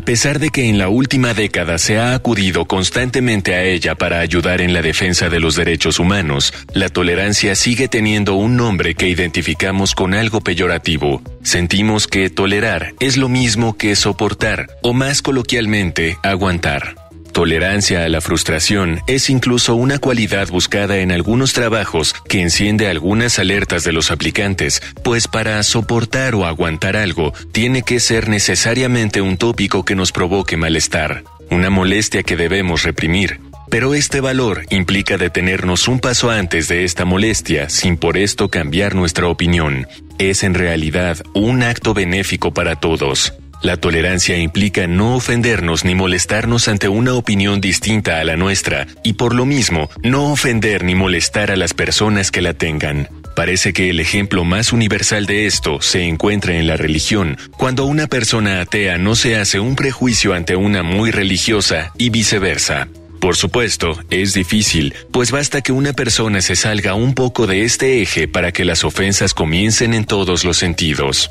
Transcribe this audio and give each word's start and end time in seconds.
A 0.00 0.02
pesar 0.02 0.38
de 0.38 0.48
que 0.48 0.70
en 0.70 0.78
la 0.78 0.88
última 0.88 1.34
década 1.34 1.76
se 1.76 1.98
ha 1.98 2.14
acudido 2.14 2.64
constantemente 2.64 3.54
a 3.54 3.64
ella 3.64 3.96
para 3.96 4.20
ayudar 4.20 4.62
en 4.62 4.72
la 4.72 4.80
defensa 4.80 5.28
de 5.28 5.40
los 5.40 5.56
derechos 5.56 5.98
humanos, 5.98 6.54
la 6.72 6.88
tolerancia 6.88 7.54
sigue 7.54 7.86
teniendo 7.86 8.34
un 8.34 8.56
nombre 8.56 8.94
que 8.94 9.08
identificamos 9.08 9.94
con 9.94 10.14
algo 10.14 10.40
peyorativo. 10.40 11.20
Sentimos 11.42 12.06
que 12.06 12.30
tolerar 12.30 12.94
es 12.98 13.18
lo 13.18 13.28
mismo 13.28 13.76
que 13.76 13.94
soportar, 13.94 14.68
o 14.80 14.94
más 14.94 15.20
coloquialmente, 15.20 16.16
aguantar. 16.22 16.99
Tolerancia 17.32 18.04
a 18.04 18.08
la 18.08 18.20
frustración 18.20 19.00
es 19.06 19.30
incluso 19.30 19.74
una 19.74 19.98
cualidad 19.98 20.48
buscada 20.48 20.98
en 20.98 21.12
algunos 21.12 21.52
trabajos 21.52 22.14
que 22.28 22.42
enciende 22.42 22.88
algunas 22.88 23.38
alertas 23.38 23.84
de 23.84 23.92
los 23.92 24.10
aplicantes, 24.10 24.82
pues 25.04 25.28
para 25.28 25.62
soportar 25.62 26.34
o 26.34 26.44
aguantar 26.44 26.96
algo 26.96 27.32
tiene 27.52 27.82
que 27.82 28.00
ser 28.00 28.28
necesariamente 28.28 29.20
un 29.20 29.36
tópico 29.36 29.84
que 29.84 29.94
nos 29.94 30.12
provoque 30.12 30.56
malestar, 30.56 31.24
una 31.50 31.70
molestia 31.70 32.22
que 32.22 32.36
debemos 32.36 32.82
reprimir. 32.82 33.40
Pero 33.70 33.94
este 33.94 34.20
valor 34.20 34.64
implica 34.70 35.16
detenernos 35.16 35.86
un 35.86 36.00
paso 36.00 36.30
antes 36.30 36.66
de 36.66 36.84
esta 36.84 37.04
molestia 37.04 37.68
sin 37.68 37.96
por 37.96 38.16
esto 38.18 38.48
cambiar 38.48 38.96
nuestra 38.96 39.28
opinión. 39.28 39.86
Es 40.18 40.42
en 40.42 40.54
realidad 40.54 41.18
un 41.34 41.62
acto 41.62 41.94
benéfico 41.94 42.52
para 42.52 42.74
todos. 42.76 43.32
La 43.62 43.76
tolerancia 43.76 44.38
implica 44.38 44.86
no 44.86 45.16
ofendernos 45.16 45.84
ni 45.84 45.94
molestarnos 45.94 46.66
ante 46.68 46.88
una 46.88 47.12
opinión 47.12 47.60
distinta 47.60 48.18
a 48.18 48.24
la 48.24 48.36
nuestra, 48.36 48.86
y 49.02 49.12
por 49.14 49.34
lo 49.34 49.44
mismo, 49.44 49.90
no 50.02 50.32
ofender 50.32 50.82
ni 50.82 50.94
molestar 50.94 51.50
a 51.50 51.56
las 51.56 51.74
personas 51.74 52.30
que 52.30 52.40
la 52.40 52.54
tengan. 52.54 53.08
Parece 53.36 53.74
que 53.74 53.90
el 53.90 54.00
ejemplo 54.00 54.44
más 54.44 54.72
universal 54.72 55.26
de 55.26 55.46
esto 55.46 55.82
se 55.82 56.04
encuentra 56.04 56.56
en 56.56 56.66
la 56.66 56.78
religión, 56.78 57.36
cuando 57.58 57.84
una 57.84 58.06
persona 58.06 58.62
atea 58.62 58.96
no 58.96 59.14
se 59.14 59.36
hace 59.36 59.60
un 59.60 59.76
prejuicio 59.76 60.32
ante 60.32 60.56
una 60.56 60.82
muy 60.82 61.10
religiosa 61.10 61.92
y 61.98 62.08
viceversa. 62.08 62.88
Por 63.20 63.36
supuesto, 63.36 63.98
es 64.08 64.32
difícil, 64.32 64.94
pues 65.12 65.30
basta 65.30 65.60
que 65.60 65.72
una 65.72 65.92
persona 65.92 66.40
se 66.40 66.56
salga 66.56 66.94
un 66.94 67.14
poco 67.14 67.46
de 67.46 67.64
este 67.64 68.00
eje 68.00 68.26
para 68.26 68.52
que 68.52 68.64
las 68.64 68.84
ofensas 68.84 69.34
comiencen 69.34 69.92
en 69.92 70.06
todos 70.06 70.44
los 70.44 70.56
sentidos. 70.56 71.30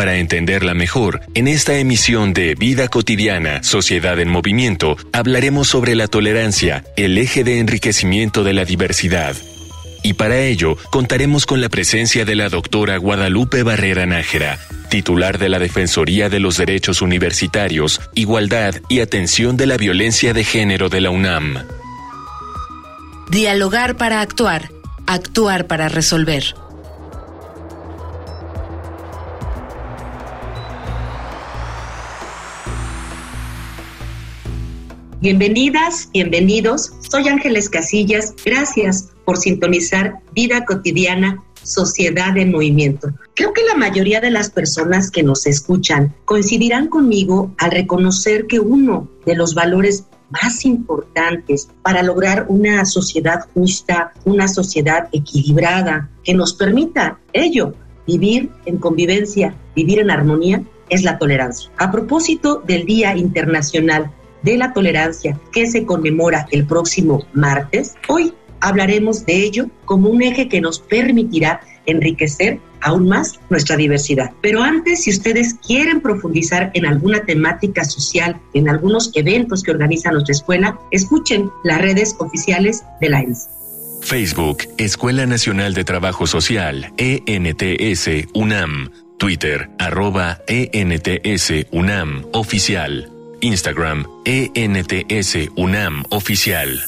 Para 0.00 0.16
entenderla 0.16 0.72
mejor, 0.72 1.20
en 1.34 1.46
esta 1.46 1.76
emisión 1.76 2.32
de 2.32 2.54
Vida 2.54 2.88
Cotidiana, 2.88 3.62
Sociedad 3.62 4.18
en 4.18 4.30
Movimiento, 4.30 4.96
hablaremos 5.12 5.68
sobre 5.68 5.94
la 5.94 6.06
tolerancia, 6.06 6.84
el 6.96 7.18
eje 7.18 7.44
de 7.44 7.58
enriquecimiento 7.58 8.42
de 8.42 8.54
la 8.54 8.64
diversidad. 8.64 9.36
Y 10.02 10.14
para 10.14 10.40
ello, 10.40 10.78
contaremos 10.90 11.44
con 11.44 11.60
la 11.60 11.68
presencia 11.68 12.24
de 12.24 12.34
la 12.34 12.48
doctora 12.48 12.96
Guadalupe 12.96 13.62
Barrera 13.62 14.06
Nájera, 14.06 14.58
titular 14.88 15.36
de 15.36 15.50
la 15.50 15.58
Defensoría 15.58 16.30
de 16.30 16.40
los 16.40 16.56
Derechos 16.56 17.02
Universitarios, 17.02 18.00
Igualdad 18.14 18.76
y 18.88 19.00
Atención 19.00 19.58
de 19.58 19.66
la 19.66 19.76
Violencia 19.76 20.32
de 20.32 20.44
Género 20.44 20.88
de 20.88 21.02
la 21.02 21.10
UNAM. 21.10 21.58
Dialogar 23.28 23.98
para 23.98 24.22
actuar, 24.22 24.70
actuar 25.06 25.66
para 25.66 25.90
resolver. 25.90 26.54
Bienvenidas, 35.20 36.08
bienvenidos. 36.14 36.94
Soy 37.00 37.28
Ángeles 37.28 37.68
Casillas. 37.68 38.34
Gracias 38.42 39.10
por 39.26 39.36
sintonizar 39.36 40.20
Vida 40.32 40.64
Cotidiana, 40.64 41.44
Sociedad 41.62 42.34
en 42.38 42.50
Movimiento. 42.50 43.10
Creo 43.34 43.52
que 43.52 43.62
la 43.64 43.74
mayoría 43.74 44.22
de 44.22 44.30
las 44.30 44.48
personas 44.48 45.10
que 45.10 45.22
nos 45.22 45.46
escuchan 45.46 46.14
coincidirán 46.24 46.88
conmigo 46.88 47.54
al 47.58 47.70
reconocer 47.70 48.46
que 48.46 48.60
uno 48.60 49.10
de 49.26 49.34
los 49.34 49.54
valores 49.54 50.06
más 50.30 50.64
importantes 50.64 51.68
para 51.82 52.02
lograr 52.02 52.46
una 52.48 52.86
sociedad 52.86 53.40
justa, 53.52 54.14
una 54.24 54.48
sociedad 54.48 55.10
equilibrada, 55.12 56.08
que 56.24 56.32
nos 56.32 56.54
permita 56.54 57.20
ello, 57.34 57.74
vivir 58.06 58.48
en 58.64 58.78
convivencia, 58.78 59.54
vivir 59.76 59.98
en 59.98 60.10
armonía, 60.10 60.64
es 60.88 61.02
la 61.02 61.18
tolerancia. 61.18 61.70
A 61.76 61.92
propósito 61.92 62.62
del 62.66 62.86
Día 62.86 63.14
Internacional 63.18 64.14
de 64.42 64.56
la 64.56 64.72
Tolerancia 64.72 65.38
que 65.52 65.66
se 65.66 65.84
conmemora 65.84 66.46
el 66.50 66.66
próximo 66.66 67.24
martes, 67.32 67.94
hoy 68.08 68.32
hablaremos 68.60 69.26
de 69.26 69.36
ello 69.36 69.66
como 69.84 70.08
un 70.10 70.22
eje 70.22 70.48
que 70.48 70.60
nos 70.60 70.80
permitirá 70.80 71.60
enriquecer 71.86 72.60
aún 72.82 73.08
más 73.08 73.40
nuestra 73.50 73.76
diversidad. 73.76 74.32
Pero 74.40 74.62
antes, 74.62 75.04
si 75.04 75.10
ustedes 75.10 75.54
quieren 75.54 76.00
profundizar 76.00 76.70
en 76.74 76.86
alguna 76.86 77.24
temática 77.24 77.84
social, 77.84 78.40
en 78.54 78.68
algunos 78.68 79.10
eventos 79.14 79.62
que 79.62 79.70
organiza 79.70 80.10
nuestra 80.10 80.32
escuela, 80.32 80.78
escuchen 80.90 81.50
las 81.64 81.80
redes 81.80 82.16
oficiales 82.18 82.84
de 83.00 83.08
la 83.10 83.20
ENS. 83.20 83.48
Facebook, 84.02 84.58
Escuela 84.78 85.26
Nacional 85.26 85.74
de 85.74 85.84
Trabajo 85.84 86.26
Social, 86.26 86.92
ENTS, 86.96 88.28
UNAM. 88.34 88.90
Twitter, 89.18 89.68
arroba 89.78 90.40
ENTS, 90.46 91.66
UNAM, 91.72 92.24
oficial. 92.32 93.19
Instagram, 93.40 94.06
ENTS 94.24 95.50
UNAM 95.56 96.04
Oficial. 96.10 96.80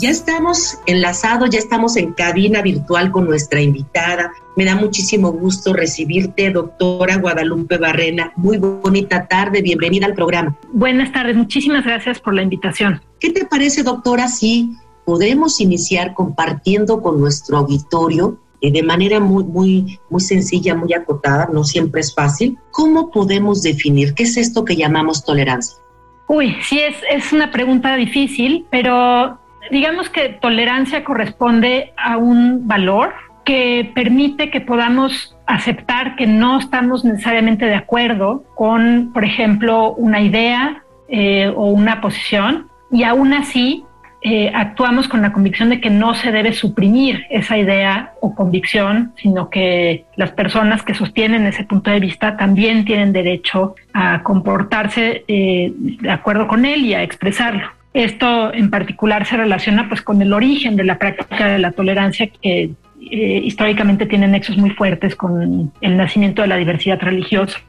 Ya 0.00 0.10
estamos 0.10 0.78
enlazados, 0.86 1.50
ya 1.50 1.58
estamos 1.58 1.96
en 1.96 2.12
cabina 2.12 2.62
virtual 2.62 3.10
con 3.10 3.26
nuestra 3.26 3.60
invitada. 3.60 4.32
Me 4.56 4.64
da 4.64 4.76
muchísimo 4.76 5.32
gusto 5.32 5.72
recibirte, 5.72 6.50
doctora 6.50 7.16
Guadalupe 7.16 7.78
Barrena. 7.78 8.32
Muy 8.36 8.58
bonita 8.58 9.26
tarde, 9.26 9.60
bienvenida 9.60 10.06
al 10.06 10.14
programa. 10.14 10.56
Buenas 10.72 11.12
tardes, 11.12 11.34
muchísimas 11.34 11.84
gracias 11.84 12.20
por 12.20 12.34
la 12.34 12.42
invitación. 12.42 13.00
¿Qué 13.18 13.30
te 13.30 13.44
parece, 13.44 13.82
doctora, 13.82 14.28
si 14.28 14.76
podemos 15.04 15.60
iniciar 15.60 16.14
compartiendo 16.14 17.02
con 17.02 17.18
nuestro 17.18 17.58
auditorio 17.58 18.38
eh, 18.60 18.72
de 18.72 18.82
manera 18.82 19.20
muy, 19.20 19.44
muy, 19.44 20.00
muy 20.10 20.20
sencilla, 20.20 20.74
muy 20.74 20.92
acotada, 20.92 21.48
no 21.52 21.64
siempre 21.64 22.00
es 22.00 22.14
fácil, 22.14 22.58
¿cómo 22.70 23.10
podemos 23.10 23.62
definir 23.62 24.14
qué 24.14 24.24
es 24.24 24.36
esto 24.36 24.64
que 24.64 24.76
llamamos 24.76 25.24
tolerancia? 25.24 25.78
Uy, 26.26 26.56
sí, 26.62 26.80
es, 26.80 26.96
es 27.10 27.32
una 27.32 27.50
pregunta 27.50 27.96
difícil, 27.96 28.66
pero 28.70 29.38
digamos 29.70 30.10
que 30.10 30.28
tolerancia 30.40 31.04
corresponde 31.04 31.92
a 31.96 32.16
un 32.16 32.66
valor 32.66 33.12
que 33.44 33.90
permite 33.94 34.50
que 34.50 34.60
podamos 34.60 35.34
aceptar 35.46 36.16
que 36.16 36.26
no 36.26 36.58
estamos 36.58 37.04
necesariamente 37.04 37.64
de 37.64 37.76
acuerdo 37.76 38.44
con, 38.54 39.10
por 39.14 39.24
ejemplo, 39.24 39.94
una 39.94 40.20
idea 40.20 40.82
eh, 41.08 41.50
o 41.56 41.68
una 41.68 42.02
posición, 42.02 42.68
y 42.90 43.04
aún 43.04 43.32
así 43.32 43.86
eh, 44.20 44.50
actuamos 44.52 45.06
con 45.06 45.22
la 45.22 45.32
convicción 45.32 45.68
de 45.68 45.80
que 45.80 45.90
no 45.90 46.12
se 46.14 46.32
debe 46.32 46.52
suprimir 46.52 47.26
esa 47.30 47.56
idea 47.56 48.14
o 48.20 48.34
convicción, 48.34 49.12
sino 49.16 49.48
que 49.48 50.06
las 50.16 50.32
personas 50.32 50.82
que 50.82 50.94
sostienen 50.94 51.46
ese 51.46 51.62
punto 51.62 51.90
de 51.90 52.00
vista 52.00 52.36
también 52.36 52.84
tienen 52.84 53.12
derecho 53.12 53.76
a 53.92 54.22
comportarse 54.24 55.24
eh, 55.28 55.72
de 55.72 56.10
acuerdo 56.10 56.48
con 56.48 56.64
él 56.64 56.84
y 56.84 56.94
a 56.94 57.02
expresarlo. 57.04 57.68
Esto 57.94 58.52
en 58.52 58.70
particular 58.70 59.24
se 59.24 59.36
relaciona 59.36 59.88
pues 59.88 60.02
con 60.02 60.20
el 60.20 60.32
origen 60.32 60.74
de 60.74 60.84
la 60.84 60.98
práctica 60.98 61.46
de 61.46 61.58
la 61.58 61.70
tolerancia 61.70 62.26
que 62.26 62.72
eh, 63.00 63.40
históricamente 63.44 64.06
tiene 64.06 64.26
nexos 64.26 64.56
muy 64.56 64.70
fuertes 64.70 65.14
con 65.14 65.72
el 65.80 65.96
nacimiento 65.96 66.42
de 66.42 66.48
la 66.48 66.56
diversidad 66.56 67.00
religiosa 67.00 67.60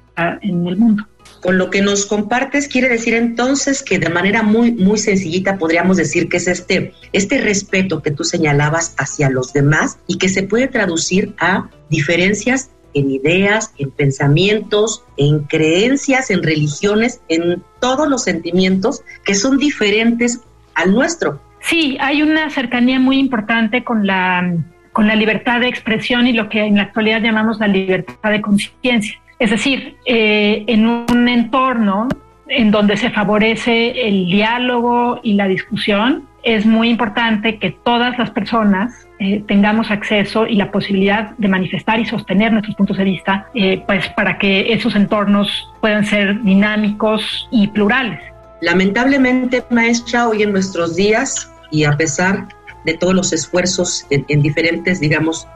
en 0.41 0.67
el 0.67 0.77
mundo. 0.77 1.05
Con 1.41 1.57
lo 1.57 1.69
que 1.69 1.81
nos 1.81 2.05
compartes 2.05 2.67
quiere 2.67 2.89
decir 2.89 3.13
entonces 3.13 3.81
que 3.83 3.99
de 3.99 4.09
manera 4.09 4.43
muy 4.43 4.71
muy 4.71 4.97
sencillita 4.97 5.57
podríamos 5.57 5.97
decir 5.97 6.27
que 6.29 6.37
es 6.37 6.47
este 6.47 6.93
este 7.13 7.39
respeto 7.39 8.01
que 8.01 8.11
tú 8.11 8.23
señalabas 8.23 8.93
hacia 8.97 9.29
los 9.29 9.53
demás 9.53 9.97
y 10.07 10.17
que 10.17 10.29
se 10.29 10.43
puede 10.43 10.67
traducir 10.67 11.35
a 11.39 11.69
diferencias 11.89 12.71
en 12.93 13.11
ideas, 13.11 13.73
en 13.77 13.91
pensamientos, 13.91 15.03
en 15.17 15.43
creencias, 15.43 16.31
en 16.31 16.43
religiones, 16.43 17.21
en 17.29 17.63
todos 17.79 18.07
los 18.09 18.23
sentimientos 18.23 19.03
que 19.23 19.35
son 19.35 19.57
diferentes 19.57 20.41
al 20.75 20.93
nuestro. 20.93 21.41
Sí, 21.61 21.97
hay 21.99 22.21
una 22.21 22.49
cercanía 22.49 22.99
muy 22.99 23.19
importante 23.19 23.83
con 23.83 24.07
la 24.07 24.55
con 24.91 25.07
la 25.07 25.15
libertad 25.15 25.61
de 25.61 25.67
expresión 25.67 26.27
y 26.27 26.33
lo 26.33 26.49
que 26.49 26.65
en 26.65 26.75
la 26.75 26.83
actualidad 26.83 27.21
llamamos 27.21 27.59
la 27.59 27.67
libertad 27.67 28.31
de 28.31 28.41
conciencia. 28.41 29.21
Es 29.39 29.51
decir, 29.51 29.95
eh, 30.05 30.65
en 30.67 30.85
un 30.85 31.29
entorno 31.29 32.09
en 32.49 32.71
donde 32.71 32.97
se 32.97 33.09
favorece 33.09 34.07
el 34.07 34.25
diálogo 34.25 35.21
y 35.23 35.33
la 35.33 35.47
discusión, 35.47 36.27
es 36.43 36.65
muy 36.65 36.89
importante 36.89 37.57
que 37.57 37.71
todas 37.71 38.17
las 38.17 38.31
personas 38.31 39.07
eh, 39.19 39.43
tengamos 39.47 39.91
acceso 39.91 40.45
y 40.45 40.55
la 40.55 40.71
posibilidad 40.71 41.31
de 41.37 41.47
manifestar 41.47 41.99
y 41.99 42.05
sostener 42.05 42.51
nuestros 42.51 42.75
puntos 42.75 42.97
de 42.97 43.03
vista, 43.05 43.47
eh, 43.53 43.81
pues 43.85 44.09
para 44.09 44.37
que 44.37 44.73
esos 44.73 44.95
entornos 44.95 45.69
puedan 45.79 46.05
ser 46.05 46.41
dinámicos 46.43 47.47
y 47.51 47.67
plurales. 47.67 48.19
Lamentablemente, 48.61 49.63
maestra, 49.69 50.27
hoy 50.27 50.43
en 50.43 50.51
nuestros 50.51 50.97
días 50.97 51.49
y 51.71 51.85
a 51.85 51.95
pesar 51.95 52.47
de 52.83 52.93
todos 52.95 53.13
los 53.13 53.31
esfuerzos 53.31 54.05
en, 54.09 54.41
diferentes, 54.41 54.99
digamos, 54.99 55.47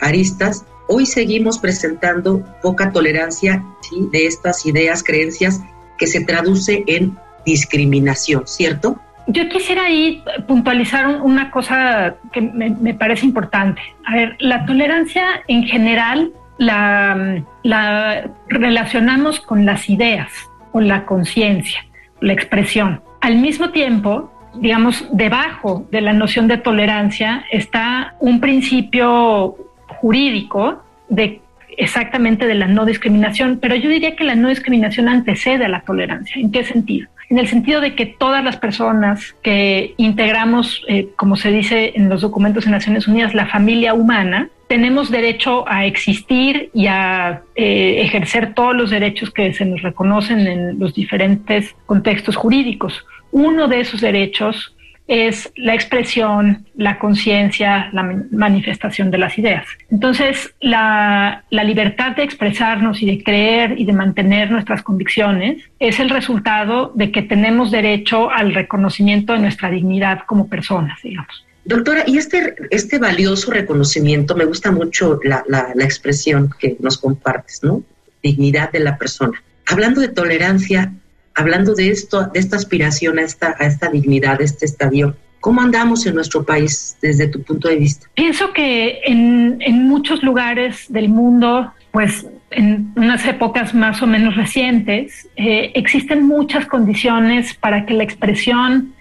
aristas, 0.00 0.64
Hoy 0.86 1.06
seguimos 1.06 1.58
presentando 1.58 2.44
poca 2.62 2.92
tolerancia 2.92 3.64
de 4.12 4.26
estas 4.26 4.66
ideas, 4.66 5.02
creencias 5.02 5.62
que 5.98 6.06
se 6.06 6.24
traduce 6.24 6.84
en 6.86 7.16
discriminación, 7.46 8.46
¿cierto? 8.46 8.98
Yo 9.26 9.48
quisiera 9.48 9.84
ahí 9.84 10.22
puntualizar 10.46 11.22
una 11.22 11.50
cosa 11.50 12.16
que 12.32 12.42
me, 12.42 12.94
parece 12.94 13.24
importante. 13.24 13.80
A 14.04 14.14
ver, 14.14 14.36
la 14.38 14.66
tolerancia 14.66 15.42
en 15.48 15.64
general 15.64 16.32
la, 16.58 17.42
la 17.62 18.30
relacionamos 18.48 19.40
con 19.40 19.64
las 19.64 19.88
ideas, 19.88 20.30
con 20.72 20.88
la 20.88 21.06
conciencia, 21.06 21.86
la 22.20 22.34
expresión. 22.34 23.02
Al 23.22 23.36
mismo 23.36 23.70
tiempo, 23.70 24.30
digamos, 24.56 25.06
debajo 25.12 25.86
de 25.90 26.02
la 26.02 26.12
noción 26.12 26.46
de 26.46 26.58
tolerancia 26.58 27.46
está 27.50 28.16
un 28.20 28.40
principio 28.40 29.56
jurídico 30.04 30.82
de 31.08 31.40
exactamente 31.78 32.46
de 32.46 32.54
la 32.54 32.68
no 32.68 32.84
discriminación, 32.84 33.58
pero 33.60 33.74
yo 33.74 33.88
diría 33.88 34.14
que 34.16 34.24
la 34.24 34.34
no 34.34 34.50
discriminación 34.50 35.08
antecede 35.08 35.64
a 35.64 35.68
la 35.68 35.80
tolerancia. 35.80 36.36
¿En 36.36 36.52
qué 36.52 36.62
sentido? 36.62 37.08
En 37.30 37.38
el 37.38 37.48
sentido 37.48 37.80
de 37.80 37.94
que 37.94 38.04
todas 38.04 38.44
las 38.44 38.58
personas 38.58 39.34
que 39.42 39.94
integramos, 39.96 40.84
eh, 40.88 41.08
como 41.16 41.36
se 41.36 41.50
dice 41.50 41.94
en 41.96 42.10
los 42.10 42.20
documentos 42.20 42.66
de 42.66 42.70
Naciones 42.70 43.08
Unidas, 43.08 43.32
la 43.32 43.46
familia 43.46 43.94
humana, 43.94 44.50
tenemos 44.68 45.10
derecho 45.10 45.64
a 45.66 45.86
existir 45.86 46.68
y 46.74 46.86
a 46.86 47.40
eh, 47.56 48.02
ejercer 48.02 48.52
todos 48.52 48.76
los 48.76 48.90
derechos 48.90 49.30
que 49.30 49.54
se 49.54 49.64
nos 49.64 49.80
reconocen 49.80 50.40
en 50.40 50.78
los 50.78 50.92
diferentes 50.92 51.74
contextos 51.86 52.36
jurídicos. 52.36 53.06
Uno 53.32 53.68
de 53.68 53.80
esos 53.80 54.02
derechos 54.02 54.73
es 55.06 55.52
la 55.56 55.74
expresión, 55.74 56.66
la 56.76 56.98
conciencia, 56.98 57.90
la 57.92 58.02
manifestación 58.30 59.10
de 59.10 59.18
las 59.18 59.36
ideas. 59.38 59.66
Entonces, 59.90 60.54
la, 60.60 61.44
libertad 61.50 62.16
de 62.16 62.22
expresarnos 62.22 63.02
y 63.02 63.06
de 63.06 63.22
creer 63.22 63.78
y 63.78 63.84
de 63.84 63.92
mantener 63.92 64.50
nuestras 64.50 64.82
convicciones 64.82 65.62
es 65.78 66.00
el 66.00 66.10
resultado 66.10 66.92
de 66.94 67.10
que 67.10 67.22
tenemos 67.22 67.70
derecho 67.70 68.30
al 68.30 68.54
reconocimiento 68.54 69.32
de 69.32 69.40
nuestra 69.40 69.70
dignidad 69.70 70.20
como 70.26 70.48
personas, 70.48 70.98
digamos. 71.02 71.44
Doctora, 71.64 72.04
y 72.06 72.18
este, 72.18 72.54
este 72.70 72.98
valioso 72.98 73.50
reconocimiento, 73.50 74.36
me 74.36 74.44
gusta 74.44 74.70
mucho 74.70 75.18
la, 75.24 75.42
la 75.48 75.84
expresión 75.84 76.50
que 76.58 76.76
nos 76.80 76.98
compartes, 76.98 77.60
¿no? 77.62 77.82
Dignidad 78.22 78.70
de 78.70 78.80
la 78.80 78.98
persona. 78.98 79.42
Hablando 79.66 80.02
de 80.02 80.08
tolerancia, 80.08 80.92
hablando 81.34 81.74
de 81.74 81.90
esto, 81.90 82.28
de 82.32 82.40
esta 82.40 82.56
aspiración 82.56 83.18
a 83.18 83.22
esta, 83.22 83.54
a 83.58 83.66
esta 83.66 83.88
dignidad, 83.88 84.40
a 84.40 84.44
este 84.44 84.64
estadio, 84.64 85.16
¿cómo 85.40 85.60
andamos 85.60 86.06
en 86.06 86.14
nuestro 86.14 86.44
país 86.44 86.96
desde 87.02 87.28
tu 87.28 87.42
punto 87.42 87.68
de 87.68 87.76
vista? 87.76 88.06
Pienso 88.14 88.52
que 88.52 89.00
en, 89.04 89.58
muchos 89.88 90.22
lugares 90.22 90.86
del 90.88 91.08
mundo, 91.08 91.72
pues 91.92 92.26
en 92.50 92.92
unas 92.96 93.26
épocas 93.26 93.74
más 93.74 94.00
o 94.02 94.06
menos 94.06 94.36
recientes, 94.36 95.28
eh, 95.36 95.72
existen 95.74 96.26
muchas 96.26 96.66
condiciones 96.66 97.54
para 97.54 97.84
que 97.84 97.94
la 97.94 98.04
expresión 98.04 98.94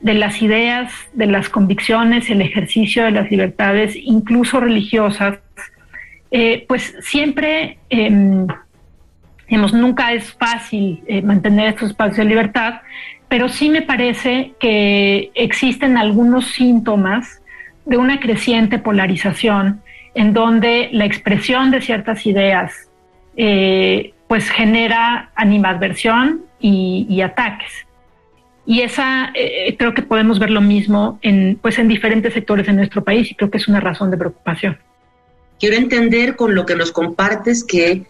de 0.00 0.14
las 0.14 0.42
ideas, 0.42 0.92
de 1.14 1.26
las 1.26 1.48
convicciones, 1.48 2.28
el 2.28 2.42
ejercicio 2.42 3.04
de 3.04 3.12
las 3.12 3.30
libertades, 3.30 3.94
incluso 3.96 4.60
religiosas, 4.60 5.38
eh, 6.30 6.64
pues 6.68 6.94
siempre 7.00 7.78
em, 7.88 8.46
Digamos, 9.48 9.72
nunca 9.72 10.12
es 10.12 10.32
fácil 10.32 11.02
eh, 11.06 11.22
mantener 11.22 11.68
estos 11.68 11.90
espacios 11.90 12.18
de 12.18 12.24
libertad, 12.24 12.80
pero 13.28 13.48
sí 13.48 13.68
me 13.68 13.82
parece 13.82 14.54
que 14.58 15.30
existen 15.34 15.96
algunos 15.96 16.46
síntomas 16.46 17.42
de 17.84 17.96
una 17.96 18.20
creciente 18.20 18.78
polarización 18.78 19.82
en 20.14 20.32
donde 20.32 20.88
la 20.92 21.04
expresión 21.04 21.70
de 21.70 21.80
ciertas 21.80 22.26
ideas 22.26 22.88
eh, 23.36 24.14
pues 24.28 24.50
genera 24.50 25.30
animadversión 25.36 26.42
y, 26.58 27.20
ataques. 27.20 27.70
Y 28.64 28.80
esa 28.80 29.30
eh, 29.34 29.76
creo 29.78 29.94
que 29.94 30.02
podemos 30.02 30.40
ver 30.40 30.50
lo 30.50 30.60
mismo 30.60 31.20
en, 31.22 31.56
pues 31.62 31.78
en 31.78 31.86
diferentes 31.86 32.34
sectores 32.34 32.66
de 32.66 32.72
nuestro 32.72 33.04
país 33.04 33.30
y 33.30 33.34
creo 33.36 33.50
que 33.50 33.58
es 33.58 33.68
una 33.68 33.78
razón 33.78 34.10
de 34.10 34.16
preocupación. 34.16 34.78
Quiero 35.60 35.76
entender 35.76 36.34
con 36.34 36.54
lo 36.54 36.66
que 36.66 36.74
nos 36.74 36.90
compartes 36.90 37.62
que 37.64 38.06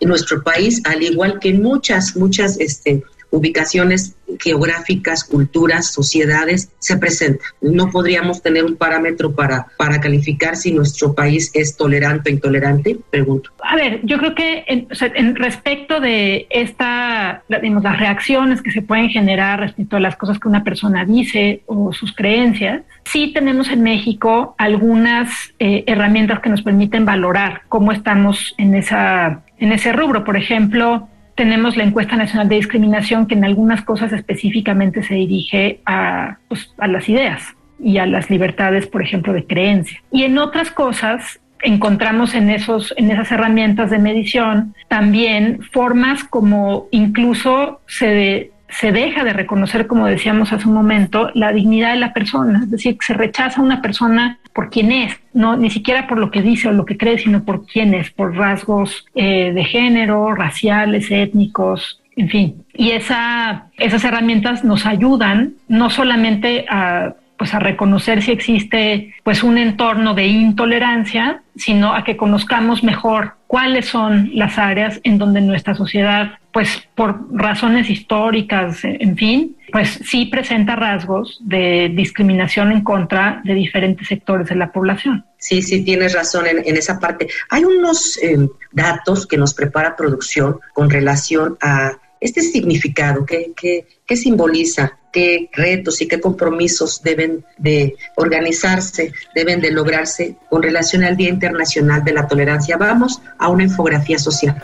en 0.00 0.08
nuestro 0.08 0.42
país, 0.42 0.82
al 0.84 1.02
igual 1.02 1.38
que 1.38 1.50
en 1.50 1.62
muchas, 1.62 2.16
muchas 2.16 2.58
este, 2.58 3.02
ubicaciones 3.34 4.16
geográficas, 4.38 5.24
culturas, 5.24 5.92
sociedades, 5.92 6.70
se 6.78 6.96
presenta. 6.96 7.44
No 7.60 7.90
podríamos 7.90 8.42
tener 8.42 8.64
un 8.64 8.76
parámetro 8.76 9.34
para, 9.34 9.66
para 9.76 10.00
calificar 10.00 10.56
si 10.56 10.72
nuestro 10.72 11.14
país 11.14 11.50
es 11.54 11.76
tolerante 11.76 12.30
o 12.30 12.32
intolerante, 12.32 12.96
pregunto. 13.10 13.50
A 13.62 13.76
ver, 13.76 14.00
yo 14.04 14.18
creo 14.18 14.34
que 14.34 14.64
en, 14.66 15.34
respecto 15.36 16.00
de 16.00 16.46
esta, 16.50 17.42
digamos, 17.48 17.82
las 17.82 17.98
reacciones 17.98 18.62
que 18.62 18.70
se 18.70 18.82
pueden 18.82 19.08
generar 19.10 19.60
respecto 19.60 19.96
a 19.96 20.00
las 20.00 20.16
cosas 20.16 20.38
que 20.38 20.48
una 20.48 20.62
persona 20.62 21.04
dice 21.04 21.62
o 21.66 21.92
sus 21.92 22.14
creencias, 22.14 22.82
sí 23.04 23.32
tenemos 23.32 23.68
en 23.68 23.82
México 23.82 24.54
algunas 24.58 25.30
eh, 25.58 25.84
herramientas 25.86 26.40
que 26.40 26.50
nos 26.50 26.62
permiten 26.62 27.04
valorar 27.04 27.62
cómo 27.68 27.92
estamos 27.92 28.54
en 28.58 28.74
esa 28.74 29.42
en 29.58 29.72
ese 29.72 29.92
rubro. 29.92 30.24
Por 30.24 30.36
ejemplo, 30.36 31.08
tenemos 31.34 31.76
la 31.76 31.84
encuesta 31.84 32.16
nacional 32.16 32.48
de 32.48 32.56
discriminación 32.56 33.26
que 33.26 33.34
en 33.34 33.44
algunas 33.44 33.82
cosas 33.82 34.12
específicamente 34.12 35.02
se 35.02 35.14
dirige 35.14 35.80
a, 35.86 36.38
pues, 36.48 36.74
a 36.78 36.86
las 36.86 37.08
ideas 37.08 37.54
y 37.80 37.98
a 37.98 38.06
las 38.06 38.30
libertades, 38.30 38.86
por 38.86 39.02
ejemplo, 39.02 39.32
de 39.32 39.44
creencia. 39.44 40.00
Y 40.12 40.22
en 40.22 40.38
otras 40.38 40.70
cosas 40.70 41.40
encontramos 41.62 42.34
en, 42.34 42.50
esos, 42.50 42.94
en 42.96 43.10
esas 43.10 43.32
herramientas 43.32 43.90
de 43.90 43.98
medición 43.98 44.74
también 44.88 45.60
formas 45.72 46.22
como 46.24 46.88
incluso 46.90 47.80
se, 47.86 48.52
se 48.68 48.92
deja 48.92 49.24
de 49.24 49.32
reconocer, 49.32 49.86
como 49.86 50.06
decíamos 50.06 50.52
hace 50.52 50.68
un 50.68 50.74
momento, 50.74 51.30
la 51.34 51.52
dignidad 51.52 51.92
de 51.92 52.00
la 52.00 52.12
persona, 52.12 52.60
es 52.62 52.70
decir, 52.70 52.98
se 53.00 53.14
rechaza 53.14 53.60
a 53.60 53.64
una 53.64 53.80
persona 53.80 54.38
por 54.54 54.70
quién 54.70 54.92
es, 54.92 55.20
no 55.32 55.56
ni 55.56 55.68
siquiera 55.68 56.06
por 56.06 56.18
lo 56.18 56.30
que 56.30 56.40
dice 56.40 56.68
o 56.68 56.72
lo 56.72 56.84
que 56.84 56.96
cree, 56.96 57.18
sino 57.18 57.44
por 57.44 57.66
quién 57.66 57.92
es, 57.92 58.10
por 58.10 58.36
rasgos 58.36 59.04
eh, 59.14 59.52
de 59.52 59.64
género, 59.64 60.32
raciales, 60.34 61.10
étnicos, 61.10 62.00
en 62.16 62.28
fin. 62.28 62.64
Y 62.72 62.92
esa, 62.92 63.66
esas 63.76 64.04
herramientas 64.04 64.64
nos 64.64 64.86
ayudan 64.86 65.54
no 65.68 65.90
solamente 65.90 66.66
a 66.70 67.14
pues 67.44 67.52
a 67.52 67.58
reconocer 67.58 68.22
si 68.22 68.32
existe 68.32 69.14
pues 69.22 69.42
un 69.42 69.58
entorno 69.58 70.14
de 70.14 70.24
intolerancia, 70.24 71.42
sino 71.54 71.94
a 71.94 72.02
que 72.02 72.16
conozcamos 72.16 72.82
mejor 72.82 73.34
cuáles 73.46 73.84
son 73.84 74.30
las 74.32 74.56
áreas 74.56 74.98
en 75.04 75.18
donde 75.18 75.42
nuestra 75.42 75.74
sociedad 75.74 76.38
pues 76.54 76.88
por 76.94 77.26
razones 77.38 77.90
históricas, 77.90 78.78
en 78.82 79.14
fin, 79.14 79.58
pues 79.70 80.00
sí 80.06 80.24
presenta 80.24 80.74
rasgos 80.74 81.38
de 81.42 81.92
discriminación 81.94 82.72
en 82.72 82.80
contra 82.80 83.42
de 83.44 83.52
diferentes 83.52 84.08
sectores 84.08 84.48
de 84.48 84.54
la 84.54 84.72
población. 84.72 85.26
Sí, 85.36 85.60
sí, 85.60 85.84
tienes 85.84 86.14
razón 86.14 86.46
en, 86.46 86.76
esa 86.78 86.98
parte. 86.98 87.28
Hay 87.50 87.62
unos 87.64 88.16
eh, 88.22 88.38
datos 88.72 89.26
que 89.26 89.36
nos 89.36 89.52
prepara 89.52 89.96
producción 89.96 90.60
con 90.72 90.88
relación 90.88 91.58
a 91.60 91.92
este 92.24 92.40
significado, 92.40 93.26
qué, 93.26 93.52
qué 93.54 94.16
simboliza, 94.16 94.98
qué 95.12 95.50
retos 95.52 96.00
y 96.00 96.08
qué 96.08 96.18
compromisos 96.20 97.02
deben 97.02 97.44
de 97.58 97.96
organizarse, 98.16 99.12
deben 99.34 99.60
de 99.60 99.70
lograrse 99.70 100.36
con 100.48 100.62
relación 100.62 101.04
al 101.04 101.18
Día 101.18 101.28
Internacional 101.28 102.02
de 102.02 102.14
la 102.14 102.26
Tolerancia. 102.26 102.78
Vamos 102.78 103.20
a 103.38 103.50
una 103.50 103.64
infografía 103.64 104.18
social. 104.18 104.56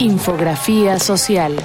Infografía 0.00 0.98
social. 0.98 1.56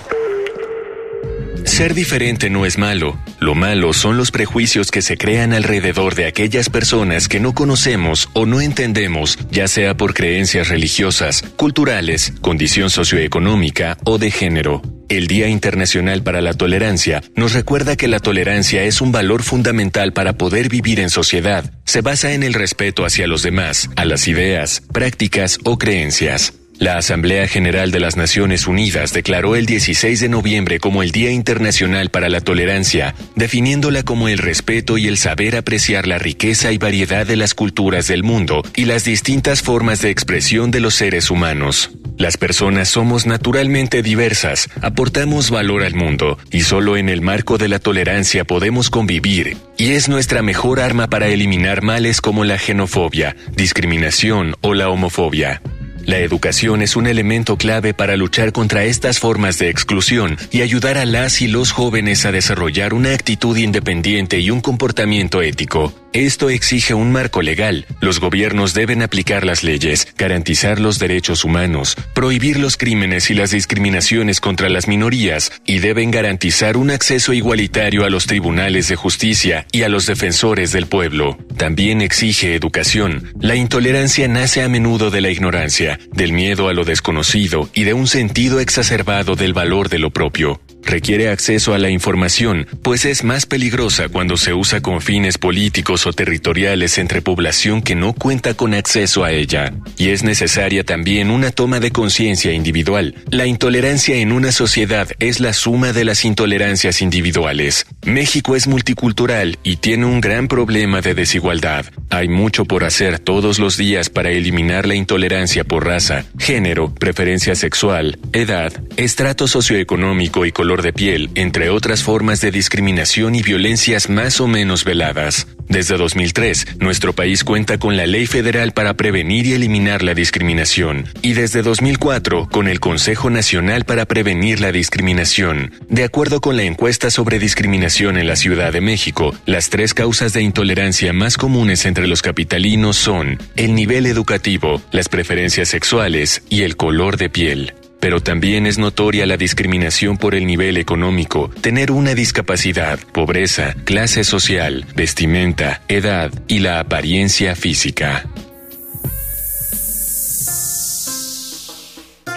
Ser 1.81 1.95
diferente 1.95 2.51
no 2.51 2.67
es 2.67 2.77
malo. 2.77 3.17
Lo 3.39 3.55
malo 3.55 3.91
son 3.93 4.15
los 4.15 4.29
prejuicios 4.29 4.91
que 4.91 5.01
se 5.01 5.17
crean 5.17 5.51
alrededor 5.51 6.13
de 6.13 6.27
aquellas 6.27 6.69
personas 6.69 7.27
que 7.27 7.39
no 7.39 7.55
conocemos 7.55 8.29
o 8.33 8.45
no 8.45 8.61
entendemos, 8.61 9.39
ya 9.49 9.67
sea 9.67 9.97
por 9.97 10.13
creencias 10.13 10.67
religiosas, 10.67 11.41
culturales, 11.55 12.33
condición 12.39 12.91
socioeconómica 12.91 13.97
o 14.03 14.19
de 14.19 14.29
género. 14.29 14.83
El 15.09 15.25
Día 15.25 15.47
Internacional 15.47 16.21
para 16.21 16.41
la 16.41 16.53
Tolerancia 16.53 17.23
nos 17.35 17.53
recuerda 17.53 17.95
que 17.95 18.07
la 18.07 18.19
tolerancia 18.19 18.83
es 18.83 19.01
un 19.01 19.11
valor 19.11 19.41
fundamental 19.41 20.13
para 20.13 20.33
poder 20.33 20.69
vivir 20.69 20.99
en 20.99 21.09
sociedad. 21.09 21.65
Se 21.85 22.01
basa 22.01 22.33
en 22.33 22.43
el 22.43 22.53
respeto 22.53 23.05
hacia 23.05 23.25
los 23.25 23.41
demás, 23.41 23.89
a 23.95 24.05
las 24.05 24.27
ideas, 24.27 24.83
prácticas 24.93 25.57
o 25.63 25.79
creencias. 25.79 26.53
La 26.81 26.97
Asamblea 26.97 27.47
General 27.47 27.91
de 27.91 27.99
las 27.99 28.17
Naciones 28.17 28.65
Unidas 28.65 29.13
declaró 29.13 29.55
el 29.55 29.67
16 29.67 30.19
de 30.19 30.29
noviembre 30.29 30.79
como 30.79 31.03
el 31.03 31.11
Día 31.11 31.29
Internacional 31.29 32.09
para 32.09 32.27
la 32.27 32.41
Tolerancia, 32.41 33.13
definiéndola 33.35 34.01
como 34.01 34.29
el 34.29 34.39
respeto 34.39 34.97
y 34.97 35.05
el 35.05 35.19
saber 35.19 35.55
apreciar 35.55 36.07
la 36.07 36.17
riqueza 36.17 36.71
y 36.71 36.79
variedad 36.79 37.27
de 37.27 37.35
las 37.35 37.53
culturas 37.53 38.07
del 38.07 38.23
mundo 38.23 38.63
y 38.75 38.85
las 38.85 39.03
distintas 39.03 39.61
formas 39.61 40.01
de 40.01 40.09
expresión 40.09 40.71
de 40.71 40.79
los 40.79 40.95
seres 40.95 41.29
humanos. 41.29 41.91
Las 42.17 42.37
personas 42.37 42.89
somos 42.89 43.27
naturalmente 43.27 44.01
diversas, 44.01 44.67
aportamos 44.81 45.51
valor 45.51 45.83
al 45.83 45.93
mundo 45.93 46.39
y 46.49 46.61
solo 46.61 46.97
en 46.97 47.09
el 47.09 47.21
marco 47.21 47.59
de 47.59 47.67
la 47.67 47.77
tolerancia 47.77 48.43
podemos 48.43 48.89
convivir, 48.89 49.55
y 49.77 49.91
es 49.91 50.09
nuestra 50.09 50.41
mejor 50.41 50.79
arma 50.79 51.11
para 51.11 51.27
eliminar 51.27 51.83
males 51.83 52.21
como 52.21 52.43
la 52.43 52.57
xenofobia, 52.57 53.35
discriminación 53.55 54.55
o 54.61 54.73
la 54.73 54.89
homofobia. 54.89 55.61
La 56.05 56.17
educación 56.17 56.81
es 56.81 56.95
un 56.95 57.07
elemento 57.07 57.57
clave 57.57 57.93
para 57.93 58.17
luchar 58.17 58.51
contra 58.51 58.83
estas 58.83 59.19
formas 59.19 59.59
de 59.59 59.69
exclusión 59.69 60.37
y 60.51 60.61
ayudar 60.61 60.97
a 60.97 61.05
las 61.05 61.41
y 61.41 61.47
los 61.47 61.71
jóvenes 61.71 62.25
a 62.25 62.31
desarrollar 62.31 62.93
una 62.93 63.13
actitud 63.13 63.55
independiente 63.55 64.39
y 64.39 64.49
un 64.49 64.61
comportamiento 64.61 65.41
ético. 65.41 65.93
Esto 66.13 66.49
exige 66.49 66.93
un 66.93 67.13
marco 67.13 67.41
legal. 67.41 67.85
Los 68.01 68.19
gobiernos 68.19 68.73
deben 68.73 69.01
aplicar 69.01 69.45
las 69.45 69.63
leyes, 69.63 70.09
garantizar 70.17 70.77
los 70.77 70.99
derechos 70.99 71.45
humanos, 71.45 71.95
prohibir 72.13 72.59
los 72.59 72.75
crímenes 72.75 73.31
y 73.31 73.33
las 73.33 73.51
discriminaciones 73.51 74.41
contra 74.41 74.67
las 74.67 74.89
minorías 74.89 75.53
y 75.65 75.79
deben 75.79 76.11
garantizar 76.11 76.75
un 76.75 76.91
acceso 76.91 77.31
igualitario 77.31 78.03
a 78.03 78.09
los 78.09 78.25
tribunales 78.25 78.89
de 78.89 78.97
justicia 78.97 79.65
y 79.71 79.83
a 79.83 79.89
los 79.89 80.05
defensores 80.05 80.73
del 80.73 80.87
pueblo. 80.87 81.37
También 81.55 82.01
exige 82.01 82.55
educación. 82.55 83.31
La 83.39 83.55
intolerancia 83.55 84.27
nace 84.27 84.63
a 84.63 84.67
menudo 84.67 85.11
de 85.11 85.21
la 85.21 85.29
ignorancia, 85.29 85.97
del 86.11 86.33
miedo 86.33 86.67
a 86.67 86.73
lo 86.73 86.83
desconocido 86.83 87.69
y 87.73 87.85
de 87.85 87.93
un 87.93 88.07
sentido 88.07 88.59
exacerbado 88.59 89.37
del 89.37 89.53
valor 89.53 89.87
de 89.87 89.99
lo 89.99 90.09
propio. 90.09 90.59
Requiere 90.83 91.29
acceso 91.29 91.73
a 91.73 91.77
la 91.77 91.89
información, 91.89 92.67
pues 92.81 93.05
es 93.05 93.23
más 93.23 93.45
peligrosa 93.45 94.09
cuando 94.09 94.37
se 94.37 94.53
usa 94.53 94.81
con 94.81 95.01
fines 95.01 95.37
políticos 95.37 96.05
o 96.07 96.13
territoriales 96.13 96.97
entre 96.97 97.21
población 97.21 97.81
que 97.81 97.95
no 97.95 98.13
cuenta 98.13 98.53
con 98.55 98.73
acceso 98.73 99.23
a 99.23 99.31
ella. 99.31 99.73
Y 99.97 100.09
es 100.09 100.23
necesaria 100.23 100.83
también 100.83 101.29
una 101.29 101.51
toma 101.51 101.79
de 101.79 101.91
conciencia 101.91 102.51
individual. 102.51 103.15
La 103.29 103.45
intolerancia 103.45 104.15
en 104.17 104.31
una 104.31 104.51
sociedad 104.51 105.07
es 105.19 105.39
la 105.39 105.53
suma 105.53 105.93
de 105.93 106.05
las 106.05 106.25
intolerancias 106.25 107.01
individuales. 107.01 107.85
México 108.03 108.55
es 108.55 108.67
multicultural 108.67 109.59
y 109.63 109.77
tiene 109.77 110.05
un 110.05 110.21
gran 110.21 110.47
problema 110.47 111.01
de 111.01 111.13
desigualdad. 111.13 111.85
Hay 112.09 112.27
mucho 112.27 112.65
por 112.65 112.83
hacer 112.83 113.19
todos 113.19 113.59
los 113.59 113.77
días 113.77 114.09
para 114.09 114.31
eliminar 114.31 114.87
la 114.87 114.95
intolerancia 114.95 115.63
por 115.63 115.85
raza, 115.85 116.25
género, 116.39 116.93
preferencia 116.93 117.55
sexual, 117.55 118.17
edad, 118.33 118.73
estrato 118.97 119.47
socioeconómico 119.47 120.45
y 120.45 120.51
color 120.51 120.70
de 120.79 120.93
piel, 120.93 121.29
entre 121.35 121.69
otras 121.69 122.03
formas 122.03 122.39
de 122.39 122.51
discriminación 122.51 123.35
y 123.35 123.41
violencias 123.41 124.09
más 124.09 124.39
o 124.39 124.47
menos 124.47 124.85
veladas. 124.85 125.47
Desde 125.67 125.97
2003, 125.97 126.79
nuestro 126.79 127.13
país 127.13 127.43
cuenta 127.43 127.77
con 127.77 127.97
la 127.97 128.05
Ley 128.05 128.27
Federal 128.27 128.71
para 128.71 128.93
prevenir 128.93 129.45
y 129.45 129.53
eliminar 129.53 130.03
la 130.03 130.13
discriminación, 130.13 131.05
y 131.21 131.33
desde 131.33 131.61
2004 131.61 132.47
con 132.49 132.67
el 132.67 132.79
Consejo 132.79 133.29
Nacional 133.29 133.85
para 133.85 134.05
Prevenir 134.05 134.61
la 134.61 134.71
Discriminación. 134.71 135.73
De 135.89 136.03
acuerdo 136.03 136.41
con 136.41 136.55
la 136.55 136.63
encuesta 136.63 137.09
sobre 137.09 137.39
discriminación 137.39 138.17
en 138.17 138.27
la 138.27 138.35
Ciudad 138.35 138.71
de 138.71 138.81
México, 138.81 139.35
las 139.45 139.69
tres 139.69 139.93
causas 139.93 140.33
de 140.33 140.41
intolerancia 140.41 141.13
más 141.13 141.37
comunes 141.37 141.85
entre 141.85 142.07
los 142.07 142.21
capitalinos 142.21 142.97
son 142.97 143.37
el 143.55 143.75
nivel 143.75 144.05
educativo, 144.05 144.81
las 144.91 145.09
preferencias 145.09 145.69
sexuales 145.69 146.43
y 146.49 146.63
el 146.63 146.77
color 146.77 147.17
de 147.17 147.29
piel. 147.29 147.73
Pero 148.01 148.19
también 148.19 148.65
es 148.65 148.79
notoria 148.79 149.27
la 149.27 149.37
discriminación 149.37 150.17
por 150.17 150.35
el 150.35 150.47
nivel 150.47 150.77
económico, 150.77 151.51
tener 151.61 151.91
una 151.91 152.15
discapacidad, 152.15 152.99
pobreza, 153.13 153.75
clase 153.85 154.23
social, 154.23 154.85
vestimenta, 154.95 155.83
edad 155.87 156.31
y 156.47 156.59
la 156.59 156.79
apariencia 156.79 157.55
física. 157.55 158.25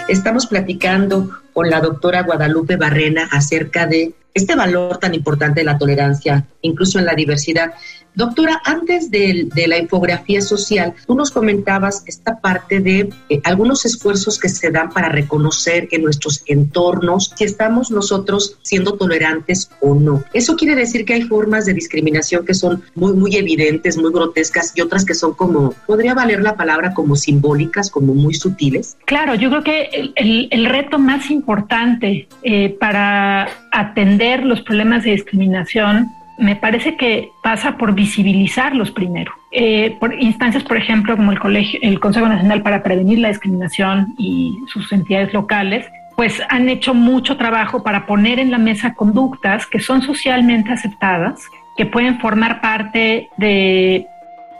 Estamos 0.07 0.45
platicando 0.45 1.31
con 1.51 1.69
la 1.71 1.81
doctora 1.81 2.21
Guadalupe 2.21 2.75
Barrena 2.75 3.27
acerca 3.31 3.87
de 3.87 4.13
este 4.35 4.55
valor 4.55 4.97
tan 4.99 5.15
importante 5.15 5.61
de 5.61 5.65
la 5.65 5.79
tolerancia, 5.79 6.45
incluso 6.61 6.99
en 6.99 7.05
la 7.05 7.15
diversidad. 7.15 7.73
Doctora, 8.15 8.61
antes 8.63 9.11
de, 9.11 9.49
la 9.67 9.77
infografía 9.77 10.41
social, 10.41 10.93
tú 11.05 11.15
nos 11.15 11.31
comentabas 11.31 12.03
esta 12.05 12.39
parte 12.39 12.79
de 12.79 13.09
eh, 13.29 13.41
algunos 13.43 13.85
esfuerzos 13.85 14.39
que 14.39 14.47
se 14.47 14.71
dan 14.71 14.89
para 14.89 15.09
reconocer 15.09 15.87
que 15.87 15.99
nuestros 15.99 16.43
entornos, 16.45 17.33
si 17.35 17.43
estamos 17.43 17.91
nosotros 17.91 18.57
siendo 18.61 18.93
tolerantes 18.93 19.69
o 19.81 19.95
no. 19.95 20.23
Eso 20.33 20.55
quiere 20.55 20.75
decir 20.75 21.03
que 21.03 21.15
hay 21.15 21.23
formas 21.23 21.65
de 21.65 21.73
discriminación 21.73 22.45
que 22.45 22.53
son 22.53 22.83
muy, 22.95 23.13
muy 23.13 23.35
evidentes, 23.35 23.97
muy 23.97 24.11
grotescas 24.11 24.71
y 24.75 24.81
otras 24.81 25.03
que 25.03 25.13
son 25.13 25.33
como, 25.33 25.73
podría 25.85 26.13
valer 26.13 26.41
la 26.41 26.55
palabra 26.55 26.93
como 26.93 27.15
simbólicas, 27.15 27.89
como 27.89 28.13
muy 28.13 28.33
sutiles. 28.33 28.97
Claro, 29.05 29.35
yo 29.35 29.49
creo 29.49 29.63
que 29.63 30.13
el, 30.15 30.65
reto 30.65 30.97
más 30.97 31.29
importante 31.29 32.27
eh, 32.43 32.75
para 32.79 33.47
atender 33.71 34.43
los 34.43 34.61
problemas 34.61 35.03
de 35.03 35.11
discriminación 35.11 36.09
me 36.37 36.55
parece 36.55 36.95
que 36.95 37.31
pasa 37.41 37.77
por 37.77 37.93
visibilizarlos 37.93 38.91
primero. 38.91 39.33
Eh, 39.51 39.95
por 39.99 40.13
instancias, 40.13 40.63
por 40.63 40.77
ejemplo, 40.77 41.15
como 41.15 41.31
el, 41.31 41.39
Colegio, 41.39 41.79
el 41.81 41.99
Consejo 41.99 42.27
Nacional 42.27 42.61
para 42.61 42.83
Prevenir 42.83 43.19
la 43.19 43.29
Discriminación 43.29 44.13
y 44.17 44.59
sus 44.67 44.91
entidades 44.91 45.33
locales, 45.33 45.85
pues 46.15 46.41
han 46.49 46.69
hecho 46.69 46.93
mucho 46.93 47.37
trabajo 47.37 47.83
para 47.83 48.05
poner 48.05 48.39
en 48.39 48.51
la 48.51 48.57
mesa 48.57 48.93
conductas 48.93 49.65
que 49.65 49.79
son 49.79 50.01
socialmente 50.01 50.71
aceptadas, 50.71 51.49
que 51.77 51.85
pueden 51.85 52.19
formar 52.19 52.61
parte 52.61 53.29
de 53.37 54.07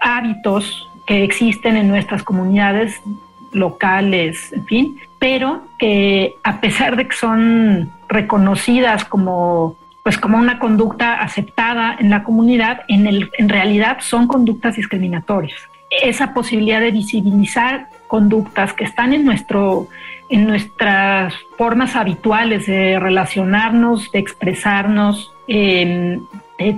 hábitos 0.02 0.88
que 1.08 1.24
existen 1.24 1.78
en 1.78 1.88
nuestras 1.88 2.24
comunidades 2.24 3.02
locales, 3.54 4.52
en 4.52 4.66
fin, 4.66 5.00
pero 5.20 5.64
que 5.80 6.34
a 6.44 6.60
pesar 6.60 6.98
de 6.98 7.08
que 7.08 7.16
son 7.16 7.92
reconocidas 8.10 9.06
como 9.06 9.78
pues 10.06 10.20
como 10.20 10.38
una 10.38 10.60
conducta 10.60 11.16
aceptada 11.16 11.98
en 12.00 12.12
la 12.12 12.24
comunidad, 12.24 12.82
en, 12.88 13.08
el, 13.08 13.32
en 13.40 13.50
realidad 13.50 13.98
son 14.02 14.28
conductas 14.28 14.76
discriminatorias. 14.76 15.60
Esa 15.90 16.32
posibilidad 16.32 16.80
de 16.80 16.92
visibilizar 16.92 17.88
conductas 18.06 18.72
que 18.74 18.84
están 18.84 19.14
en, 19.14 19.26
nuestro, 19.26 19.88
en 20.30 20.46
nuestras 20.46 21.34
formas 21.58 21.96
habituales 21.96 22.68
de 22.68 23.00
relacionarnos, 23.00 24.12
de 24.12 24.20
expresarnos, 24.20 25.34
de 25.48 26.20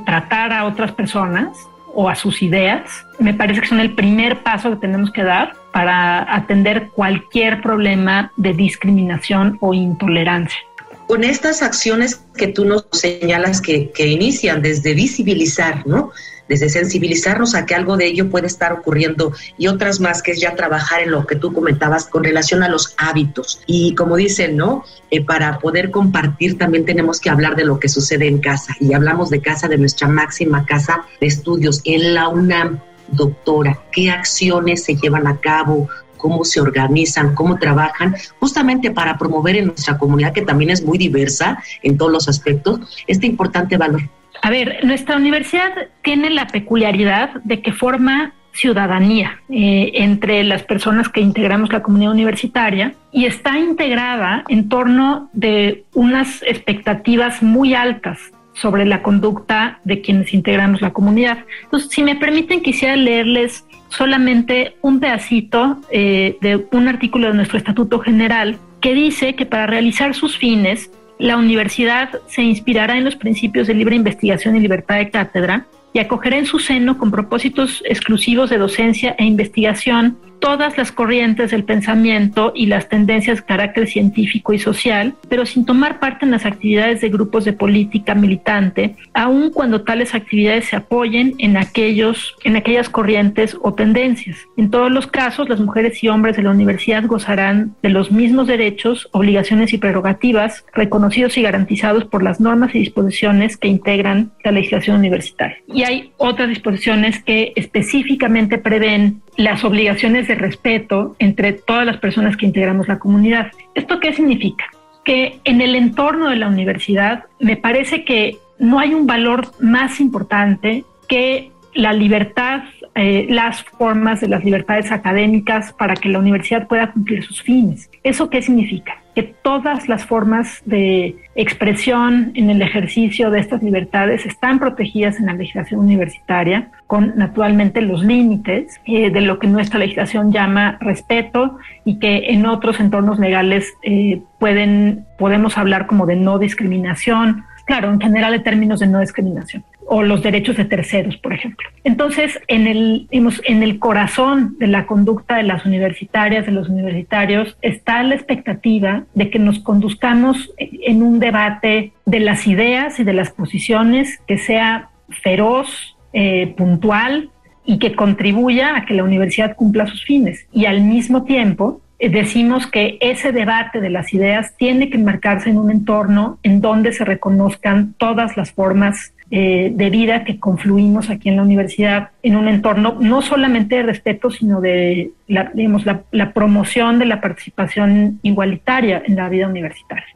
tratar 0.05 0.53
a 0.53 0.63
otras 0.63 0.93
personas 0.93 1.67
o 1.93 2.07
a 2.07 2.15
sus 2.15 2.41
ideas, 2.41 3.05
me 3.19 3.34
parece 3.34 3.60
que 3.60 3.67
son 3.67 3.81
el 3.81 3.93
primer 3.93 4.38
paso 4.38 4.69
que 4.69 4.77
tenemos 4.77 5.12
que 5.12 5.24
dar 5.24 5.53
para 5.74 6.34
atender 6.34 6.91
cualquier 6.91 7.62
problema 7.62 8.31
de 8.38 8.53
discriminación 8.53 9.57
o 9.60 9.74
intolerancia 9.74 10.60
con 11.08 11.24
estas 11.24 11.62
acciones 11.62 12.20
que 12.36 12.48
tú 12.48 12.66
nos 12.66 12.86
señalas 12.92 13.62
que, 13.62 13.92
inician 13.98 14.62
desde 14.62 14.94
visibilizar, 14.94 15.88
¿no? 15.88 16.12
Desde 16.50 16.70
sensibilizarnos 16.70 17.56
a 17.56 17.66
que 17.66 17.76
algo 17.76 17.98
de 17.98 18.06
ello 18.06 18.30
puede 18.30 18.48
estar 18.48 18.72
ocurriendo 18.72 19.34
y 19.58 19.68
otras 19.68 20.00
más 20.00 20.22
que 20.22 20.32
es 20.32 20.40
ya 20.40 20.56
trabajar 20.56 21.02
en 21.02 21.12
lo 21.12 21.26
que 21.26 21.36
tú 21.36 21.54
comentabas 21.54 22.06
con 22.06 22.24
relación 22.24 22.64
a 22.64 22.70
los 22.70 22.94
hábitos. 22.98 23.62
Y 23.68 23.96
como 23.96 24.16
dicen, 24.16 24.56
¿no? 24.56 24.86
Eh, 25.10 25.24
para 25.24 25.60
poder 25.60 25.92
compartir 25.92 26.58
también 26.58 26.86
tenemos 26.86 27.20
que 27.20 27.30
hablar 27.30 27.56
de 27.56 27.66
lo 27.66 27.80
que 27.80 27.90
sucede 27.90 28.28
en 28.28 28.40
casa. 28.40 28.76
Y 28.80 28.94
hablamos 28.94 29.30
de 29.30 29.42
casa, 29.42 29.68
de 29.68 29.78
nuestra 29.78 30.08
máxima 30.08 30.66
casa 30.66 31.06
de 31.20 31.28
estudios 31.28 31.82
en 31.86 32.14
la 32.14 32.28
UNAM. 32.30 32.80
Doctora, 33.10 33.82
¿qué 33.92 34.10
acciones 34.10 34.84
se 34.84 34.96
llevan 34.96 35.28
a 35.28 35.40
cabo? 35.40 35.90
Cómo 36.18 36.44
se 36.44 36.60
organizan, 36.60 37.36
cómo 37.36 37.58
trabajan, 37.58 38.16
justamente 38.40 38.92
para 38.92 39.18
promover 39.18 39.56
en 39.56 39.68
nuestra 39.68 39.98
comunidad, 39.98 40.34
que 40.34 40.42
también 40.42 40.72
es 40.72 40.84
muy 40.84 40.98
diversa 40.98 41.64
en 41.84 41.98
todos 41.98 42.12
los 42.12 42.28
aspectos, 42.28 42.80
este 43.08 43.28
importante 43.28 43.78
valor. 43.78 44.02
A 44.42 44.50
ver, 44.50 44.80
nuestra 44.84 45.18
universidad 45.18 45.72
tiene 46.04 46.30
la 46.30 46.48
peculiaridad 46.48 47.32
de 47.44 47.62
que 47.62 47.72
forma 47.72 48.34
ciudadanía 48.58 49.40
eh, 49.50 49.92
entre 49.94 50.44
las 50.44 50.64
personas 50.64 51.10
que 51.10 51.22
integramos 51.22 51.72
la 51.72 51.84
comunidad 51.84 52.12
universitaria 52.12 52.96
y 53.12 53.26
está 53.26 53.58
integrada 53.60 54.44
en 54.48 54.68
torno 54.68 55.30
de 55.34 55.86
unas 55.94 56.42
expectativas 56.42 57.44
muy 57.44 57.76
altas 57.76 58.20
sobre 58.60 58.86
la 58.86 59.04
conducta 59.04 59.80
de 59.84 60.02
quienes 60.02 60.34
integramos 60.34 60.82
la 60.82 60.92
comunidad. 60.92 61.40
Entonces, 61.64 61.90
si 61.92 62.04
me 62.04 62.16
permiten, 62.16 62.62
quisiera 62.62 62.96
leerles 62.96 63.66
solamente 63.90 64.76
un 64.82 65.00
pedacito 65.00 65.78
eh, 65.92 66.38
de 66.42 66.66
un 66.72 66.88
artículo 66.88 67.28
de 67.28 67.34
nuestro 67.36 67.58
Estatuto 67.58 68.00
General 68.00 68.58
que 68.82 68.94
dice 68.94 69.36
que 69.36 69.46
para 69.46 69.68
realizar 69.68 70.14
sus 70.14 70.38
fines, 70.38 70.92
la 71.20 71.38
universidad 71.38 72.10
se 72.28 72.44
inspirará 72.44 72.98
en 72.98 73.06
los 73.06 73.16
principios 73.16 73.68
de 73.68 73.74
libre 73.74 73.96
investigación 73.96 74.56
y 74.56 74.60
libertad 74.60 74.98
de 74.98 75.10
cátedra 75.10 75.66
y 75.94 76.00
acogerá 76.00 76.38
en 76.38 76.46
su 76.46 76.60
seno 76.60 76.98
con 76.98 77.10
propósitos 77.10 77.84
exclusivos 77.86 78.50
de 78.50 78.58
docencia 78.58 79.16
e 79.18 79.26
investigación 79.26 80.18
todas 80.39 80.77
las 80.77 80.91
corrientes 80.91 81.51
del 81.51 81.63
pensamiento 81.63 82.51
y 82.56 82.67
las 82.67 82.89
tendencias 82.89 83.38
de 83.38 83.46
carácter 83.46 83.88
científico 83.88 84.53
y 84.53 84.60
social, 84.60 85.15
pero 85.29 85.46
sin 85.46 85.65
tomar 85.65 86.00
parte 86.00 86.25
en 86.25 86.32
las 86.32 86.46
actividades 86.46 87.01
de 87.01 87.10
grupos 87.10 87.46
de 87.46 87.53
política 87.53 88.15
militante, 88.15 88.96
aun 89.13 89.51
cuando 89.51 89.82
tales 89.82 90.13
actividades 90.15 90.65
se 90.65 90.75
apoyen 90.75 91.36
en 91.39 91.58
aquellos, 91.58 92.36
en 92.44 92.56
aquellas 92.56 92.89
corrientes 92.89 93.58
o 93.62 93.74
tendencias. 93.74 94.38
En 94.58 94.70
todos 94.70 94.91
los 94.91 95.08
casos, 95.08 95.50
las 95.50 95.60
mujeres 95.60 96.03
y 96.03 96.08
hombres 96.08 96.38
de 96.38 96.44
la 96.44 96.51
universidad 96.51 97.06
gozarán 97.06 97.75
de 97.82 97.89
los 97.89 98.12
mismos 98.12 98.48
derechos, 98.48 99.10
obligaciones 99.12 99.74
y 99.74 99.77
prerrogativas 99.77 100.65
reconocidos 100.74 101.38
y 101.38 101.41
garantizados 101.41 102.06
por 102.06 102.24
las 102.24 102.39
normas 102.39 102.74
y 102.75 102.79
disposiciones 102.79 103.58
que 103.58 103.67
integran 103.67 104.32
la 104.44 104.51
legislación 104.51 104.98
universitaria. 104.98 105.58
Y 105.67 105.84
hay 105.84 106.12
otras 106.17 106.50
disposiciones 106.50 107.22
que 107.24 107.53
específicamente 107.56 108.58
prevén 108.58 109.22
las 109.38 109.63
obligaciones 109.63 110.26
de 110.27 110.36
respeto 110.36 111.15
entre 111.19 111.53
todas 111.53 111.86
las 111.86 111.98
personas 111.98 112.38
que 112.38 112.46
integramos 112.46 112.88
la 112.88 113.00
comunidad. 113.00 113.51
¿Esto 113.75 114.00
qué 114.00 114.13
significa? 114.13 114.65
Que 115.03 115.39
en 115.43 115.62
el 115.62 115.75
entorno 115.75 116.29
de 116.29 116.36
la 116.36 116.48
universidad 116.48 117.25
me 117.39 117.55
parece 117.55 118.03
que 118.03 118.38
no 118.60 118.79
hay 118.79 118.93
un 118.93 119.07
valor 119.07 119.51
más 119.60 120.00
importante 120.00 120.84
que 121.07 121.51
la 121.77 121.93
libertad, 121.93 122.63
eh, 122.96 123.27
las 123.29 123.63
formas 123.63 124.19
de 124.19 124.27
las 124.27 124.43
libertades 124.43 124.91
académicas 124.91 125.72
para 125.74 125.93
que 125.93 126.10
la 126.10 126.17
universidad 126.17 126.67
pueda 126.67 126.91
cumplir 126.91 127.24
sus 127.24 127.43
fines. 127.43 127.89
¿Eso 128.03 128.31
qué 128.31 128.41
significa? 128.41 128.98
Que 129.13 129.22
todas 129.22 129.88
las 129.88 130.03
formas 130.03 130.62
de 130.65 131.15
expresión 131.36 132.31
en 132.34 132.50
el 132.50 132.63
ejercicio 132.63 133.29
de 133.29 133.39
estas 133.39 133.62
libertades 133.62 134.25
están 134.25 134.57
protegidas 134.57 135.19
en 135.19 135.27
la 135.27 135.34
legislación 135.34 135.79
universitaria, 135.79 136.72
con 136.88 137.13
naturalmente 137.15 137.81
los 137.81 138.03
límites 138.03 138.81
eh, 138.86 139.12
de 139.12 139.22
lo 139.22 139.38
que 139.38 139.46
nuestra 139.46 139.77
legislación 139.77 140.31
llama 140.31 140.79
respeto 140.81 141.60
y 141.86 142.00
que 142.00 142.31
en 142.31 142.48
otros 142.48 142.79
entornos 142.79 143.19
legales 143.19 143.72
eh, 143.84 144.24
pueden, 144.39 145.05
podemos 145.19 145.60
hablar 145.60 145.86
como 145.86 146.07
de 146.07 146.15
no 146.15 146.39
discriminación, 146.39 147.46
claro, 147.65 147.91
en 147.93 148.01
general 148.01 148.31
de 148.31 148.39
términos 148.39 148.79
de 148.79 148.88
no 148.88 149.00
discriminación 149.00 149.63
o 149.89 150.03
los 150.03 150.22
derechos 150.22 150.58
de 150.58 150.65
terceros, 150.65 151.17
por 151.17 151.34
ejemplo. 151.34 151.67
Entonces, 151.84 152.39
en 152.48 152.67
el, 152.67 153.08
en 153.10 153.63
el 153.63 153.79
corazón 153.79 154.58
de 154.60 154.67
la 154.67 154.86
conducta 154.86 155.38
de 155.38 155.44
las 155.44 155.65
universitarias, 155.65 156.46
de 156.46 156.51
los 156.51 156.67
universitarios, 156.67 157.58
está 157.62 158.03
la 158.03 158.15
expectativa 158.15 159.06
de 159.15 159.29
que 159.29 159.39
nos 159.39 159.60
conduzcamos 159.60 160.51
en 160.58 161.01
un 161.01 161.20
debate 161.20 161.94
de 162.06 162.20
las 162.20 162.48
ideas 162.48 163.00
y 163.00 163.06
de 163.06 163.13
las 163.13 163.32
posiciones 163.32 164.20
que 164.27 164.38
sea 164.38 164.89
feroz, 165.24 165.98
eh, 166.13 166.53
puntual 166.58 167.29
y 167.65 167.79
que 167.79 167.96
contribuya 167.96 168.75
a 168.75 168.86
que 168.86 168.94
la 168.94 169.03
universidad 169.03 169.56
cumpla 169.56 169.88
sus 169.88 170.03
fines. 170.03 170.48
Y 170.51 170.65
al 170.65 170.82
mismo 170.82 171.24
tiempo, 171.24 171.82
eh, 172.00 172.10
decimos 172.10 172.67
que 172.67 172.98
ese 173.01 173.32
debate 173.32 173.82
de 173.82 173.89
las 173.89 174.13
ideas 174.13 174.56
tiene 174.58 174.89
que 174.89 174.98
enmarcarse 174.98 175.50
en 175.50 175.58
un 175.58 175.72
entorno 175.72 176.39
en 176.44 176.62
donde 176.62 176.91
se 176.91 177.06
reconozcan 177.06 177.94
todas 177.98 178.38
las 178.38 178.51
formas 178.51 179.13
eh, 179.29 179.72
de 179.74 179.89
vida 179.89 180.24
que 180.24 180.39
confluimos 180.39 181.10
aquí 181.10 181.27
en 181.27 181.36
la 181.36 181.41
universidad 181.41 182.12
en 182.24 182.38
un 182.38 182.48
entorno 182.48 182.98
no 183.01 183.22
solamente 183.22 183.75
de 183.75 183.83
respeto, 183.83 184.31
sino 184.31 184.61
de 184.61 185.11
la, 185.27 185.51
digamos, 185.53 185.83
la, 185.85 186.33
promoción 186.33 186.98
de 186.98 187.07
la 187.07 187.20
participación 187.20 188.20
igualitaria 188.24 189.03
en 189.05 189.18
la 189.18 189.27
vida 189.27 189.48
universitaria. 189.48 190.16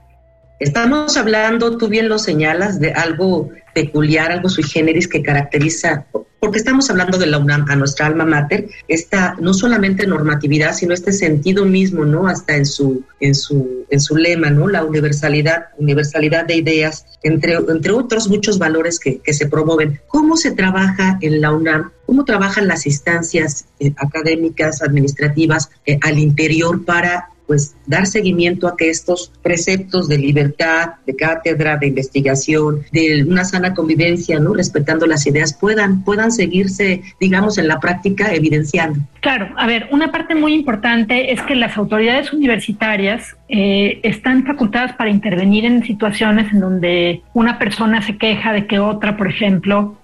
Estamos 0.61 1.17
hablando, 1.17 1.75
tú 1.77 1.87
bien 1.87 2.07
lo 2.07 2.19
señalas, 2.19 2.79
de 2.79 2.91
algo 2.93 3.49
peculiar, 3.73 4.31
algo 4.31 4.47
sui 4.47 4.63
generis 4.63 5.07
que 5.07 5.23
caracteriza 5.23 6.05
porque 6.41 6.57
estamos 6.57 6.89
hablando 6.89 7.19
de 7.19 7.27
la 7.27 7.37
UNAM, 7.37 7.67
a 7.69 7.75
nuestra 7.75 8.07
alma 8.07 8.25
mater, 8.25 8.67
esta 8.87 9.35
no 9.39 9.53
solamente 9.53 10.07
normatividad, 10.07 10.73
sino 10.73 10.91
este 10.91 11.13
sentido 11.13 11.65
mismo, 11.65 12.03
¿no? 12.03 12.27
Hasta 12.27 12.55
en 12.55 12.65
su, 12.65 13.03
en 13.19 13.35
su, 13.35 13.85
en 13.91 14.01
su 14.01 14.17
lema, 14.17 14.49
¿no? 14.49 14.67
La 14.67 14.83
universalidad, 14.83 15.65
universalidad 15.77 16.45
de 16.45 16.55
ideas, 16.55 17.05
entre, 17.21 17.53
entre 17.53 17.91
otros 17.91 18.27
muchos 18.27 18.57
valores 18.57 18.99
que, 18.99 19.19
que 19.19 19.33
se 19.33 19.45
promueven. 19.45 20.01
¿Cómo 20.07 20.35
se 20.35 20.49
trabaja 20.49 21.19
en 21.21 21.41
la 21.41 21.51
UNAM? 21.51 21.91
¿Cómo 22.07 22.25
trabajan 22.25 22.67
las 22.67 22.87
instancias 22.87 23.65
eh, 23.79 23.93
académicas, 23.97 24.81
administrativas 24.81 25.69
eh, 25.85 25.99
al 26.01 26.17
interior 26.17 26.83
para 26.85 27.29
pues 27.51 27.75
dar 27.85 28.07
seguimiento 28.07 28.65
a 28.65 28.77
que 28.77 28.89
estos 28.89 29.29
preceptos 29.43 30.07
de 30.07 30.17
libertad, 30.17 30.91
de 31.05 31.17
cátedra, 31.17 31.75
de 31.75 31.87
investigación, 31.87 32.83
de 32.93 33.25
una 33.27 33.43
sana 33.43 33.73
convivencia, 33.73 34.39
¿no? 34.39 34.53
respetando 34.53 35.05
las 35.05 35.27
ideas, 35.27 35.53
puedan, 35.53 36.05
puedan 36.05 36.31
seguirse, 36.31 37.01
digamos, 37.19 37.57
en 37.57 37.67
la 37.67 37.81
práctica 37.81 38.33
evidenciando. 38.33 39.01
Claro, 39.19 39.49
a 39.57 39.67
ver, 39.67 39.89
una 39.91 40.13
parte 40.13 40.33
muy 40.33 40.53
importante 40.53 41.33
es 41.33 41.41
que 41.41 41.55
las 41.55 41.75
autoridades 41.75 42.31
universitarias 42.31 43.35
eh, 43.49 43.99
están 44.03 44.45
facultadas 44.45 44.93
para 44.93 45.09
intervenir 45.09 45.65
en 45.65 45.83
situaciones 45.83 46.53
en 46.53 46.61
donde 46.61 47.21
una 47.33 47.59
persona 47.59 48.01
se 48.01 48.15
queja 48.15 48.53
de 48.53 48.65
que 48.65 48.79
otra, 48.79 49.17
por 49.17 49.27
ejemplo, 49.27 49.97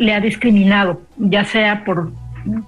le 0.00 0.12
ha 0.12 0.20
discriminado, 0.20 1.02
ya 1.18 1.44
sea 1.44 1.84
por, 1.84 2.10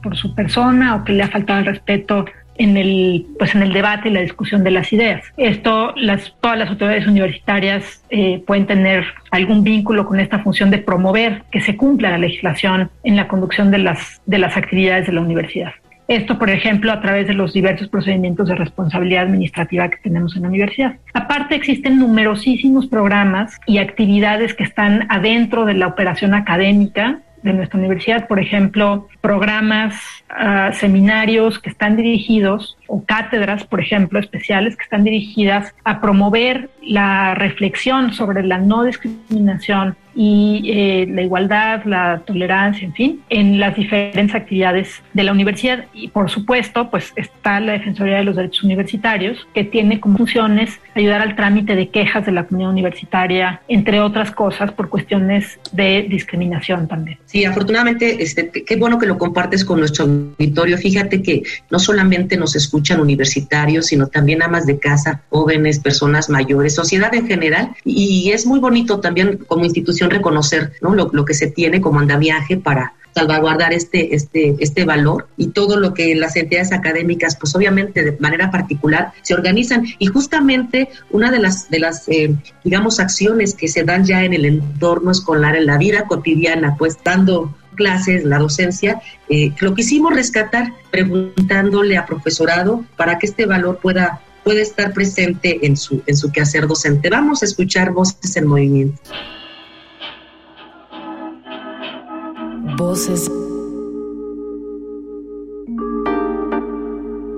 por 0.01 0.17
su 0.17 0.33
persona 0.33 0.95
o 0.95 1.05
que 1.05 1.13
le 1.13 1.25
ha 1.25 1.29
faltado 1.29 1.59
el 1.59 1.67
respeto 1.67 2.25
en 2.57 2.77
el, 2.77 3.27
pues 3.38 3.55
en 3.55 3.62
el 3.62 3.73
debate 3.73 4.09
y 4.09 4.12
la 4.12 4.21
discusión 4.21 4.65
de 4.65 4.71
las 4.71 4.93
ideas. 4.93 5.25
Esto, 5.37 5.93
las, 5.97 6.35
todas 6.41 6.59
las 6.59 6.71
autoridades 6.71 7.07
universitarias 7.07 8.05
eh, 8.11 8.43
pueden 8.47 8.67
tener 8.67 9.05
algún 9.31 9.65
vínculo 9.65 10.07
con 10.07 10.21
esta 10.21 10.38
función 10.41 10.71
de 10.71 10.79
promover 10.79 11.43
que 11.51 11.61
se 11.61 11.77
cumpla 11.77 12.11
la 12.11 12.19
legislación 12.19 12.91
en 13.05 13.17
la 13.17 13.29
conducción 13.29 13.71
de 13.71 13.79
las, 13.79 14.21
de 14.27 14.38
las 14.38 14.57
actividades 14.57 15.07
de 15.07 15.12
la 15.12 15.21
universidad. 15.21 15.73
Esto, 16.09 16.38
por 16.38 16.51
ejemplo, 16.51 16.93
a 16.93 17.01
través 17.01 17.27
de 17.27 17.33
los 17.33 17.53
diversos 17.53 17.88
procedimientos 17.88 18.49
de 18.49 18.55
responsabilidad 18.55 19.23
administrativa 19.23 19.88
que 19.88 19.97
tenemos 20.03 20.37
en 20.37 20.43
la 20.43 20.49
universidad. 20.49 20.97
Aparte, 21.15 21.55
existen 21.55 21.99
numerosísimos 21.99 22.87
programas 22.87 23.59
y 23.67 23.79
actividades 23.79 24.53
que 24.53 24.65
están 24.65 25.07
adentro 25.11 25.65
de 25.65 25.75
la 25.75 25.87
operación 25.87 26.35
académica 26.35 27.21
de 27.43 27.53
nuestra 27.53 27.79
universidad, 27.79 28.29
por 28.29 28.39
ejemplo, 28.39 29.09
programas, 29.21 29.95
uh, 30.31 30.73
seminarios 30.75 31.59
que 31.59 31.71
están 31.71 31.97
dirigidos, 31.97 32.77
o 32.93 33.03
cátedras, 33.07 33.65
por 33.65 33.81
ejemplo, 33.81 34.19
especiales 34.19 34.77
que 34.77 34.83
están 34.83 35.03
dirigidas 35.03 35.75
a 35.83 36.03
promover 36.03 36.69
la 36.83 37.35
reflexión 37.35 38.13
sobre 38.13 38.43
la 38.43 38.59
no 38.59 38.85
discriminación 38.85 39.97
y 40.15 40.71
eh, 40.71 41.07
la 41.09 41.23
igualdad, 41.23 41.85
la 41.85 42.23
tolerancia, 42.27 42.85
en 42.87 42.93
fin, 42.93 43.23
en 43.31 43.59
las 43.59 43.77
diferentes 43.77 44.35
actividades 44.35 45.03
de 45.13 45.23
la 45.23 45.33
universidad. 45.33 45.87
Y 45.95 46.09
por 46.09 46.31
supuesto, 46.31 46.91
pues 46.91 47.13
está 47.17 47.61
la 47.61 47.73
Defensoría 47.73 48.17
de 48.17 48.25
los 48.25 48.37
Derechos 48.37 48.65
Universitarios, 48.65 49.47
que 49.55 49.65
tiene 49.65 50.01
como 50.01 50.19
funciones 50.19 50.81
ayudar 50.95 51.23
al 51.23 51.35
trámite 51.35 51.75
de 51.75 51.89
quejas 51.89 52.27
de 52.27 52.33
la 52.33 52.45
comunidad 52.45 52.73
universitaria, 52.73 53.63
entre 53.69 54.01
otras 54.01 54.31
cosas, 54.31 54.73
por 54.73 54.89
cuestiones 54.89 55.59
de 55.73 56.07
discriminación 56.09 56.89
también. 56.89 57.19
Sí, 57.25 57.45
afortunadamente, 57.45 58.23
este, 58.23 58.51
qué 58.51 58.77
bueno 58.77 58.99
que 58.99 59.07
lo 59.07 59.17
compartes 59.17 59.65
con 59.65 59.79
nuestro 59.79 60.05
auditorio. 60.05 60.77
Fíjate 60.77 61.23
que 61.23 61.43
no 61.71 61.79
solamente 61.79 62.37
nos 62.37 62.55
universitarios, 63.01 63.87
sino 63.87 64.07
también 64.07 64.42
amas 64.42 64.66
de 64.66 64.79
casa, 64.79 65.23
jóvenes, 65.31 65.79
personas 65.79 66.29
mayores, 66.29 66.75
sociedad 66.75 67.14
en 67.14 67.27
general. 67.27 67.75
Y 67.85 68.31
es 68.33 68.47
muy 68.47 68.61
bonito 68.61 69.01
también 69.01 69.38
como 69.47 69.64
institución 69.64 70.11
reconocer 70.11 70.73
¿no? 70.81 70.95
lo, 70.95 71.11
lo 71.12 71.25
que 71.25 71.35
se 71.35 71.49
tiene 71.49 71.81
como 71.81 72.01
andamiaje 72.01 72.57
para 72.57 72.95
salvaguardar 73.14 73.73
este, 73.73 74.14
este, 74.14 74.57
este 74.59 74.85
valor 74.85 75.29
y 75.37 75.49
todo 75.49 75.79
lo 75.79 75.95
que 75.95 76.14
las 76.14 76.37
entidades 76.37 76.73
académicas, 76.73 77.37
pues 77.37 77.55
obviamente 77.55 78.03
de 78.03 78.16
manera 78.18 78.51
particular, 78.51 79.12
se 79.23 79.35
organizan. 79.35 79.87
Y 79.99 80.07
justamente 80.07 80.88
una 81.11 81.31
de 81.31 81.38
las, 81.38 81.71
de 81.71 81.79
las 81.79 82.09
eh, 82.09 82.35
digamos, 82.64 83.01
acciones 83.01 83.55
que 83.55 83.68
se 83.68 83.85
dan 83.85 84.05
ya 84.05 84.25
en 84.25 84.35
el 84.35 84.45
entorno 84.45 85.11
escolar, 85.11 85.57
en 85.57 85.66
la 85.66 85.79
vida 85.79 86.07
cotidiana, 86.07 86.77
pues 86.77 86.97
dando 87.05 87.55
clases, 87.75 88.25
la 88.25 88.39
docencia, 88.39 89.01
eh, 89.29 89.53
lo 89.61 89.75
quisimos 89.75 90.15
rescatar 90.15 90.73
preguntándole 90.91 91.97
a 91.97 92.07
profesorado 92.07 92.85
para 92.97 93.19
que 93.19 93.27
este 93.27 93.47
valor 93.47 93.79
pueda, 93.79 94.21
pueda 94.45 94.61
estar 94.61 94.93
presente 94.93 95.67
en 95.67 95.77
su, 95.77 96.03
en 96.07 96.17
su 96.17 96.31
quehacer 96.31 96.67
docente. 96.67 97.11
Vamos 97.11 97.43
a 97.43 97.47
escuchar 97.47 97.93
voces 97.93 98.37
en 98.37 98.47
movimiento. 98.47 99.01
Voces. 102.77 103.31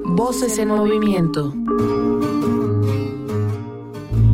Voces 0.04 0.58
en 0.58 0.68
movimiento. 0.68 1.52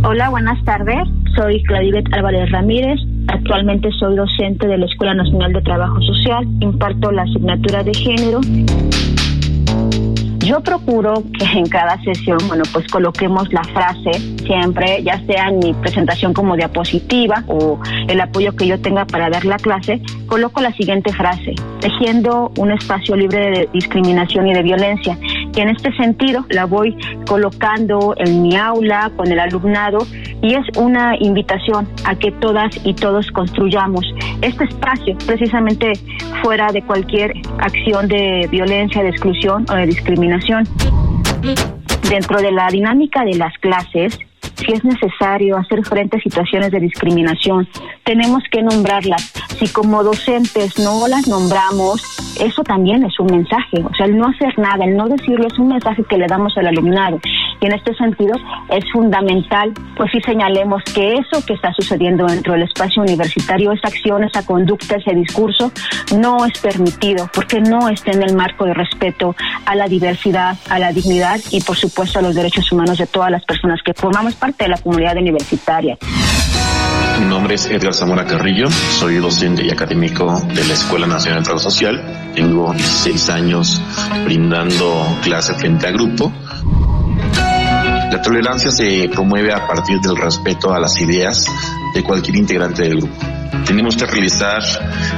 Hola, 0.04 0.30
buenas 0.30 0.62
tardes. 0.64 1.08
Soy 1.36 1.62
Claudibet 1.64 2.04
Álvarez 2.12 2.50
Ramírez. 2.50 2.98
Actualmente 3.28 3.90
soy 3.98 4.16
docente 4.16 4.66
de 4.66 4.78
la 4.78 4.86
Escuela 4.86 5.14
Nacional 5.14 5.52
de 5.52 5.62
Trabajo 5.62 6.00
Social. 6.02 6.46
Imparto 6.60 7.10
la 7.12 7.22
asignatura 7.22 7.82
de 7.82 7.94
género. 7.94 8.40
Yo 10.50 10.60
procuro 10.62 11.22
que 11.38 11.44
en 11.58 11.66
cada 11.66 11.96
sesión, 12.02 12.38
bueno, 12.48 12.64
pues 12.72 12.84
coloquemos 12.88 13.52
la 13.52 13.62
frase 13.62 14.10
siempre, 14.44 15.00
ya 15.04 15.24
sea 15.26 15.48
en 15.48 15.60
mi 15.60 15.74
presentación 15.74 16.32
como 16.32 16.56
diapositiva 16.56 17.44
o 17.46 17.78
el 18.08 18.20
apoyo 18.20 18.56
que 18.56 18.66
yo 18.66 18.80
tenga 18.80 19.04
para 19.04 19.30
dar 19.30 19.44
la 19.44 19.58
clase, 19.58 20.02
coloco 20.26 20.60
la 20.60 20.72
siguiente 20.72 21.12
frase, 21.12 21.54
tejiendo 21.80 22.50
un 22.56 22.72
espacio 22.72 23.14
libre 23.14 23.50
de 23.50 23.68
discriminación 23.72 24.48
y 24.48 24.54
de 24.54 24.62
violencia. 24.62 25.16
Y 25.54 25.60
en 25.60 25.68
este 25.68 25.94
sentido 25.94 26.44
la 26.48 26.64
voy 26.64 26.96
colocando 27.28 28.14
en 28.16 28.42
mi 28.42 28.56
aula 28.56 29.12
con 29.16 29.30
el 29.30 29.38
alumnado 29.38 29.98
y 30.42 30.54
es 30.54 30.66
una 30.76 31.14
invitación 31.18 31.88
a 32.04 32.14
que 32.14 32.32
todas 32.32 32.70
y 32.84 32.94
todos 32.94 33.30
construyamos 33.32 34.04
este 34.40 34.64
espacio 34.64 35.16
precisamente 35.26 35.92
fuera 36.42 36.72
de 36.72 36.82
cualquier 36.82 37.32
acción 37.58 38.08
de 38.08 38.48
violencia, 38.50 39.02
de 39.02 39.10
exclusión 39.10 39.66
o 39.70 39.74
de 39.74 39.86
discriminación. 39.86 40.64
Dentro 42.08 42.40
de 42.40 42.52
la 42.52 42.68
dinámica 42.68 43.24
de 43.24 43.36
las 43.36 43.56
clases, 43.58 44.18
si 44.56 44.72
es 44.72 44.84
necesario 44.84 45.56
hacer 45.56 45.84
frente 45.84 46.16
a 46.16 46.20
situaciones 46.20 46.70
de 46.70 46.80
discriminación, 46.80 47.68
tenemos 48.04 48.42
que 48.50 48.62
nombrarlas. 48.62 49.32
Si 49.60 49.68
como 49.68 50.02
docentes 50.02 50.78
no 50.78 51.06
las 51.06 51.28
nombramos, 51.28 52.02
eso 52.40 52.62
también 52.62 53.04
es 53.04 53.20
un 53.20 53.26
mensaje. 53.26 53.84
O 53.84 53.94
sea, 53.94 54.06
el 54.06 54.16
no 54.16 54.28
hacer 54.28 54.58
nada, 54.58 54.86
el 54.86 54.96
no 54.96 55.06
decirlo 55.06 55.46
es 55.46 55.58
un 55.58 55.68
mensaje 55.68 56.02
que 56.04 56.16
le 56.16 56.26
damos 56.26 56.56
al 56.56 56.68
alumnado. 56.68 57.20
Y 57.60 57.66
en 57.66 57.72
este 57.72 57.94
sentido 57.94 58.32
es 58.70 58.90
fundamental, 58.90 59.74
pues 59.98 60.10
si 60.12 60.20
señalemos 60.22 60.82
que 60.94 61.12
eso 61.12 61.44
que 61.44 61.52
está 61.52 61.74
sucediendo 61.74 62.24
dentro 62.24 62.54
del 62.54 62.62
espacio 62.62 63.02
universitario, 63.02 63.70
esa 63.72 63.88
acción, 63.88 64.24
esa 64.24 64.46
conducta, 64.46 64.96
ese 64.96 65.14
discurso, 65.14 65.70
no 66.16 66.46
es 66.46 66.58
permitido, 66.58 67.28
porque 67.34 67.60
no 67.60 67.90
está 67.90 68.12
en 68.12 68.22
el 68.22 68.34
marco 68.34 68.64
de 68.64 68.72
respeto 68.72 69.36
a 69.66 69.74
la 69.74 69.88
diversidad, 69.88 70.56
a 70.70 70.78
la 70.78 70.90
dignidad 70.90 71.38
y 71.50 71.60
por 71.60 71.76
supuesto 71.76 72.18
a 72.18 72.22
los 72.22 72.34
derechos 72.34 72.72
humanos 72.72 72.96
de 72.96 73.06
todas 73.06 73.30
las 73.30 73.44
personas 73.44 73.82
que 73.84 73.92
formamos 73.92 74.34
parte 74.36 74.64
de 74.64 74.70
la 74.70 74.78
comunidad 74.78 75.18
universitaria. 75.18 75.98
Mi 77.18 77.26
nombre 77.26 77.54
es 77.54 77.66
Edgar 77.66 77.94
Zamora 77.94 78.24
Carrillo, 78.26 78.68
soy 78.98 79.16
docente 79.16 79.64
y 79.64 79.70
académico 79.70 80.40
de 80.48 80.64
la 80.64 80.74
Escuela 80.74 81.06
Nacional 81.06 81.40
de 81.40 81.44
Trabajo 81.44 81.70
Social. 81.70 82.32
Tengo 82.34 82.72
16 82.72 83.30
años 83.30 83.80
brindando 84.24 85.18
clase 85.22 85.54
frente 85.54 85.86
a 85.86 85.90
grupo 85.90 86.32
la 88.10 88.20
tolerancia 88.20 88.72
se 88.72 89.08
promueve 89.08 89.52
a 89.52 89.68
partir 89.68 90.00
del 90.00 90.16
respeto 90.16 90.74
a 90.74 90.80
las 90.80 91.00
ideas 91.00 91.46
de 91.94 92.02
cualquier 92.02 92.36
integrante 92.36 92.82
del 92.82 92.96
grupo. 92.96 93.16
Tenemos 93.66 93.96
que 93.96 94.06
realizar 94.06 94.62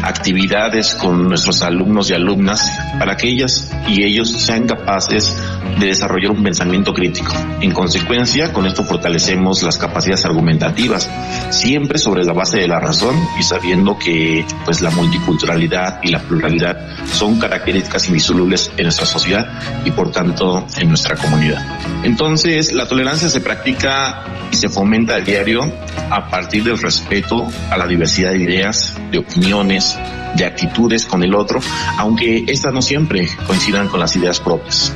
actividades 0.03 0.95
con 0.95 1.29
nuestros 1.29 1.63
alumnos 1.63 2.11
y 2.11 2.15
alumnas 2.15 2.71
para 2.99 3.17
que 3.17 3.29
ellas 3.29 3.71
y 3.89 4.03
ellos 4.03 4.31
sean 4.31 4.67
capaces 4.67 5.37
de 5.79 5.87
desarrollar 5.87 6.31
un 6.33 6.43
pensamiento 6.43 6.93
crítico. 6.93 7.33
En 7.61 7.73
consecuencia, 7.73 8.53
con 8.53 8.67
esto 8.67 8.85
fortalecemos 8.85 9.63
las 9.63 9.79
capacidades 9.79 10.25
argumentativas, 10.25 11.09
siempre 11.51 11.99
sobre 11.99 12.25
la 12.25 12.33
base 12.33 12.59
de 12.59 12.69
la 12.69 12.81
razón 12.81 13.15
y 13.39 13.43
sabiendo 13.43 13.99
que 13.99 14.45
pues 14.65 14.81
la 14.81 14.91
multiculturalidad 14.91 16.01
y 16.03 16.11
la 16.11 16.21
pluralidad 16.21 16.79
son 17.07 17.39
características 17.39 18.09
indisolubles 18.09 18.71
en 18.77 18.85
nuestra 18.85 19.07
sociedad 19.07 19.47
y 19.85 19.91
por 19.91 20.11
tanto 20.11 20.67
en 20.79 20.89
nuestra 20.89 21.17
comunidad. 21.17 21.63
Entonces, 22.03 22.73
la 22.73 22.87
tolerancia 22.87 23.29
se 23.29 23.41
practica 23.41 24.25
y 24.51 24.57
se 24.57 24.69
fomenta 24.69 25.17
a 25.17 25.21
diario 25.21 25.63
a 26.11 26.29
partir 26.29 26.62
del 26.63 26.79
respeto 26.79 27.49
a 27.71 27.77
la 27.77 27.87
diversidad 27.87 28.31
de 28.31 28.39
ideas, 28.39 28.99
de 29.11 29.19
opiniones, 29.19 29.99
de 30.37 30.45
actitudes 30.45 31.07
con 31.07 31.23
el 31.23 31.35
otro, 31.35 31.61
aunque 31.99 32.45
estas 32.49 32.73
no 32.73 32.83
siempre 32.83 33.29
coincidan 33.47 33.89
con 33.89 34.01
las 34.01 34.17
ideas 34.17 34.41
propias. 34.41 34.93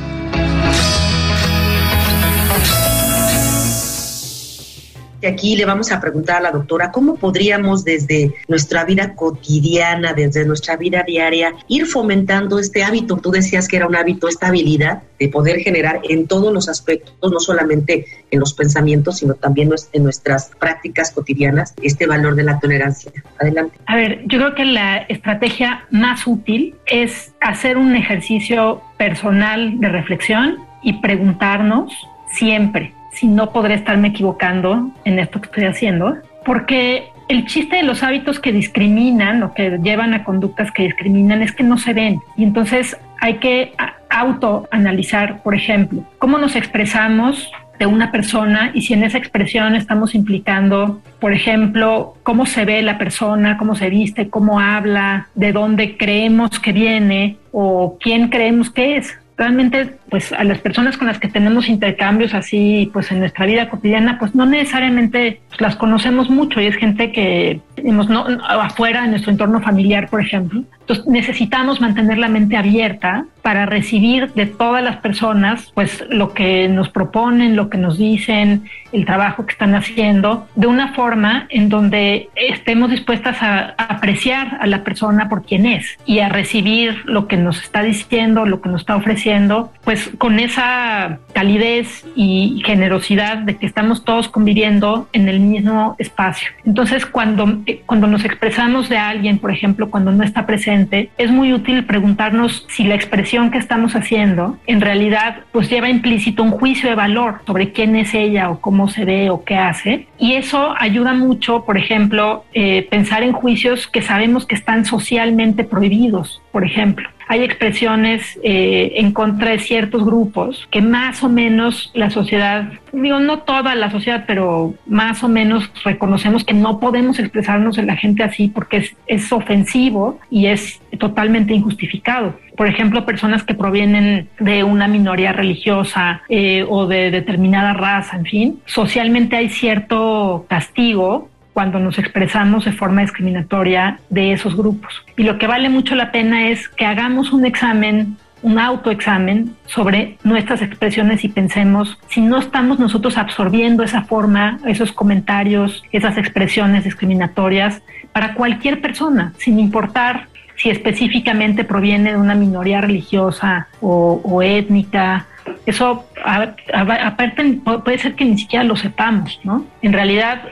Aquí 5.25 5.57
le 5.57 5.65
vamos 5.65 5.93
a 5.93 6.01
preguntar 6.01 6.37
a 6.37 6.41
la 6.41 6.51
doctora 6.51 6.91
cómo 6.91 7.17
podríamos 7.17 7.85
desde 7.85 8.35
nuestra 8.49 8.85
vida 8.85 9.15
cotidiana, 9.15 10.13
desde 10.13 10.45
nuestra 10.45 10.77
vida 10.77 11.05
diaria, 11.07 11.55
ir 11.69 11.87
fomentando 11.87 12.59
este 12.59 12.83
hábito. 12.85 13.17
Tú 13.17 13.31
decías 13.31 13.69
que 13.69 13.77
era 13.77 13.87
un 13.87 13.97
hábito, 13.97 14.29
esta 14.29 14.49
habilidad 14.49 15.03
de 15.19 15.29
poder 15.29 15.61
generar 15.61 16.01
en 16.09 16.27
todos 16.27 16.53
los 16.53 16.69
aspectos, 16.69 17.33
no 17.33 17.41
solamente 17.41 18.07
en 18.31 18.41
los 18.41 18.53
pensamientos, 18.55 19.19
sino 19.19 19.35
también 19.35 19.71
en 19.93 20.03
nuestras 20.03 20.51
prácticas 20.59 21.11
cotidianas, 21.13 21.75
este 21.83 22.07
valor 22.07 22.35
de 22.35 22.43
la 22.43 22.59
tolerancia. 22.59 23.13
Adelante. 23.39 23.79
A 23.87 23.97
ver, 23.97 24.23
yo 24.27 24.39
creo 24.39 24.55
que 24.55 24.65
la 24.65 24.99
estrategia 24.99 25.87
más 25.91 26.27
útil 26.27 26.75
es 26.87 27.33
hacer 27.41 27.77
un 27.77 27.97
ejercicio 27.97 28.83
personal 28.99 29.81
de 29.81 29.89
reflexión 29.89 30.59
y 30.83 31.01
preguntarnos 31.01 31.93
siempre 32.33 32.96
si 33.17 33.27
no 33.27 33.51
podré 33.51 33.75
estarme 33.75 34.09
equivocando 34.09 34.91
en 35.05 35.19
esto 35.19 35.41
que 35.41 35.47
estoy 35.47 35.65
haciendo, 35.65 36.17
porque 36.45 37.09
el 37.29 37.47
chiste 37.47 37.77
de 37.77 37.83
los 37.83 38.03
hábitos 38.03 38.39
que 38.39 38.53
discriminan 38.53 39.43
o 39.43 39.55
que 39.55 39.79
llevan 39.83 40.15
a 40.15 40.23
conductas 40.23 40.71
que 40.71 40.85
discriminan 40.85 41.43
es 41.43 41.53
que 41.53 41.65
no 41.65 41.79
se 41.79 41.93
ven. 41.93 42.21
Y 42.37 42.45
entonces 42.45 42.97
hay 43.21 43.35
que 43.39 43.73
autoanalizar, 44.11 45.43
por 45.43 45.55
ejemplo, 45.55 46.05
cómo 46.19 46.39
nos 46.39 46.55
expresamos 46.55 47.51
de 47.79 47.87
una 47.87 48.13
persona 48.13 48.71
y 48.75 48.83
si 48.83 48.95
en 48.95 49.05
esa 49.05 49.19
expresión 49.19 49.75
estamos 49.75 50.15
implicando, 50.15 51.01
por 51.21 51.33
ejemplo, 51.33 52.15
cómo 52.23 52.47
se 52.47 52.65
ve 52.65 52.83
la 52.83 52.97
persona, 52.97 53.59
cómo 53.59 53.75
se 53.75 53.91
viste, 53.91 54.31
cómo 54.31 54.61
habla, 54.61 55.29
de 55.35 55.53
dónde 55.53 55.97
creemos 55.97 56.59
que 56.61 56.73
viene 56.73 57.37
o 57.53 57.99
quién 58.01 58.29
creemos 58.29 58.71
que 58.71 58.97
es 58.97 59.19
realmente 59.37 59.97
pues 60.09 60.33
a 60.33 60.45
las 60.45 60.59
personas 60.59 60.97
con 60.97 61.07
las 61.07 61.19
que 61.19 61.29
tenemos 61.29 61.69
intercambios 61.69 62.33
así 62.35 62.91
pues 62.93 63.11
en 63.13 63.21
nuestra 63.21 63.45
vida 63.47 63.69
cotidiana 63.69 64.19
pues 64.19 64.35
no 64.35 64.47
necesariamente 64.47 65.41
pues, 65.49 65.61
las 65.61 65.77
conocemos 65.77 66.31
mucho. 66.31 66.61
Y 66.61 66.67
es 66.67 66.77
gente 66.77 67.13
que 67.13 67.61
digamos, 67.77 68.09
no, 68.09 68.27
afuera 68.49 69.05
en 69.05 69.11
nuestro 69.11 69.33
entorno 69.33 69.61
familiar 69.61 70.09
por 70.09 70.21
ejemplo 70.21 70.65
entonces 70.87 71.07
necesitamos 71.07 71.81
mantener 71.81 72.17
la 72.17 72.29
mente 72.29 72.57
abierta 72.57 73.25
para 73.43 73.67
recibir 73.67 74.33
de 74.35 74.47
todas 74.47 74.85
las 74.85 74.99
personas 74.99 75.73
pues 75.75 76.05
lo 76.11 76.33
que 76.33 76.69
nos 76.69 76.91
proponen 76.91 77.57
lo 77.57 77.69
que 77.69 77.77
nos 77.77 77.99
dicen 77.99 78.65
el 78.93 79.05
trabajo 79.05 79.47
que 79.47 79.53
están 79.53 79.75
haciendo 79.75 80.47
de 80.55 80.69
una 80.69 80.95
forma 80.95 81.47
en 81.51 81.69
donde 81.69 82.29
estemos 82.37 82.91
dispuestas 82.91 83.43
a, 83.43 83.75
apreciar 83.77 84.59
a 84.61 84.67
la 84.69 84.85
persona 84.85 85.29
por 85.29 85.45
quien 85.45 85.67
es 85.67 85.99
y 86.07 86.21
a 86.21 86.29
recibir 86.29 87.03
lo 87.05 87.27
que 87.27 87.37
nos 87.37 87.61
está 87.61 87.83
diciendo 87.83 88.47
lo 88.47 88.61
que 88.61 88.69
nos 88.69 88.83
está 88.83 88.95
ofreciendo 88.95 89.73
pues 89.85 90.11
con 90.19 90.39
esa 90.39 91.19
calidez 91.33 92.05
y 92.15 92.63
generosidad 92.65 93.39
de 93.39 93.57
que 93.57 93.67
estamos 93.67 94.05
todos 94.05 94.29
conviviendo 94.29 95.09
en 95.13 95.29
el 95.29 95.41
mismo 95.41 95.97
espacio. 95.99 96.51
Entonces, 96.65 97.07
cuando, 97.07 97.61
eh, 97.67 97.83
cuando 97.87 98.07
nos 98.07 98.25
expresamos 98.25 98.89
de 98.89 98.99
alguien, 98.99 99.39
por 99.39 99.51
ejemplo, 99.51 99.91
cuando 99.91 100.13
no 100.13 100.25
está 100.25 100.47
presente, 100.47 100.76
es 101.19 101.31
muy 101.31 101.53
útil 101.53 101.85
preguntarnos 101.85 102.67
si 102.69 102.85
la 102.85 102.95
expresión 102.95 103.51
que 103.51 103.59
estamos 103.59 103.95
haciendo 103.95 104.59
en 104.67 104.81
realidad 104.81 105.39
pues 105.53 105.71
lleva 105.71 105.89
implícito 105.89 106.43
un 106.43 106.51
juicio 106.51 106.89
de 106.89 106.95
valor 106.95 107.41
sobre 107.47 107.73
quién 107.73 107.97
es 107.97 108.15
ella 108.15 108.51
o 108.51 108.61
cómo 108.61 108.89
se 108.89 109.05
ve 109.05 109.31
o 109.31 109.45
qué 109.45 109.57
hace. 109.57 110.09
Y 110.19 110.35
eso 110.35 110.75
ayuda 110.79 111.13
mucho, 111.15 111.65
por 111.65 111.79
ejemplo, 111.79 112.45
eh, 112.53 112.87
pensar 112.91 113.23
en 113.23 113.33
juicios 113.33 113.87
que 113.87 114.03
sabemos 114.03 114.47
que 114.47 114.55
están 114.55 114.85
socialmente 114.85 115.65
prohibidos, 115.65 116.43
por 116.57 116.65
ejemplo 116.65 117.07
hay 117.29 117.43
expresiones 117.43 118.39
eh, 118.43 118.93
en 118.97 119.13
contra 119.13 119.51
de 119.51 119.59
ciertos 119.59 120.05
grupos 120.05 120.67
que 120.71 120.81
más 120.81 121.23
o 121.23 121.29
menos 121.29 121.91
la 121.93 122.11
sociedad, 122.11 122.73
digo, 122.93 123.19
no 123.19 123.41
toda 123.41 123.75
la 123.75 123.91
sociedad, 123.91 124.25
pero 124.27 124.75
más 124.87 125.25
o 125.25 125.29
menos 125.29 125.71
reconocemos 125.85 126.45
que 126.45 126.55
no 126.55 126.79
podemos 126.79 127.19
expresarnos 127.19 127.79
en 127.79 127.89
la 127.89 127.97
gente 127.97 128.23
así 128.23 128.49
porque 128.49 128.91
es, 129.07 129.33
ofensivo 129.33 130.21
y 130.31 130.47
es 130.47 130.81
totalmente 130.99 131.53
injustificado. 131.53 132.39
Por 132.57 132.69
ejemplo, 132.69 133.05
personas 133.05 133.43
que 133.43 133.55
provienen 133.55 134.29
de 134.39 134.63
una 134.63 134.87
minoría 134.89 135.33
religiosa 135.33 136.23
eh, 136.29 136.65
o 136.69 136.87
de 136.87 137.11
determinada 137.11 137.75
raza, 137.75 138.17
en 138.17 138.25
fin, 138.25 138.61
socialmente 138.67 139.37
hay 139.37 139.49
cierto 139.49 140.47
castigo 140.49 141.29
cuando 141.57 141.79
nos 141.79 141.99
expresamos 141.99 142.67
de 142.67 142.73
forma 142.73 143.01
discriminatoria 143.01 143.99
de 144.11 144.33
esos 144.33 144.55
grupos. 144.55 145.03
Y 145.17 145.23
lo 145.23 145.39
que 145.39 145.47
vale 145.47 145.71
mucho 145.71 145.95
la 145.95 146.13
pena 146.13 146.51
es 146.51 146.69
que 146.69 146.85
hagamos 146.85 147.33
un 147.33 147.47
examen 147.47 148.19
un 148.43 148.59
autoexamen 148.59 149.57
sobre 149.65 150.19
nuestras 150.23 150.61
expresiones 150.61 151.25
y 151.25 151.31
pensemos 151.31 151.99
si 152.09 152.21
no 152.21 152.37
estamos 152.37 152.79
nosotros 152.79 153.17
absorbiendo 153.17 153.83
esa 153.83 154.03
forma, 154.03 154.59
esos 154.67 154.93
comentarios, 154.93 155.83
esas 155.93 156.19
expresiones 156.19 156.85
discriminatorias 156.85 157.81
para 158.13 158.35
cualquier 158.35 158.83
persona, 158.83 159.33
sin 159.39 159.59
importar 159.59 160.29
si 160.57 160.69
específicamente 160.69 161.65
proviene 161.65 162.11
de 162.11 162.19
una 162.19 162.35
minoría 162.35 162.83
religiosa 162.83 163.69
o, 163.81 164.21
o 164.23 164.43
étnica 164.43 165.25
Eso, 165.65 166.07
aparte, 166.25 167.61
puede 167.85 167.99
ser 167.99 168.15
que 168.15 168.25
ni 168.25 168.39
siquiera 168.39 168.65
lo 168.65 168.77
sepamos, 168.77 169.41
¿no? 169.45 169.65
En 169.83 169.93
realidad, 169.93 170.43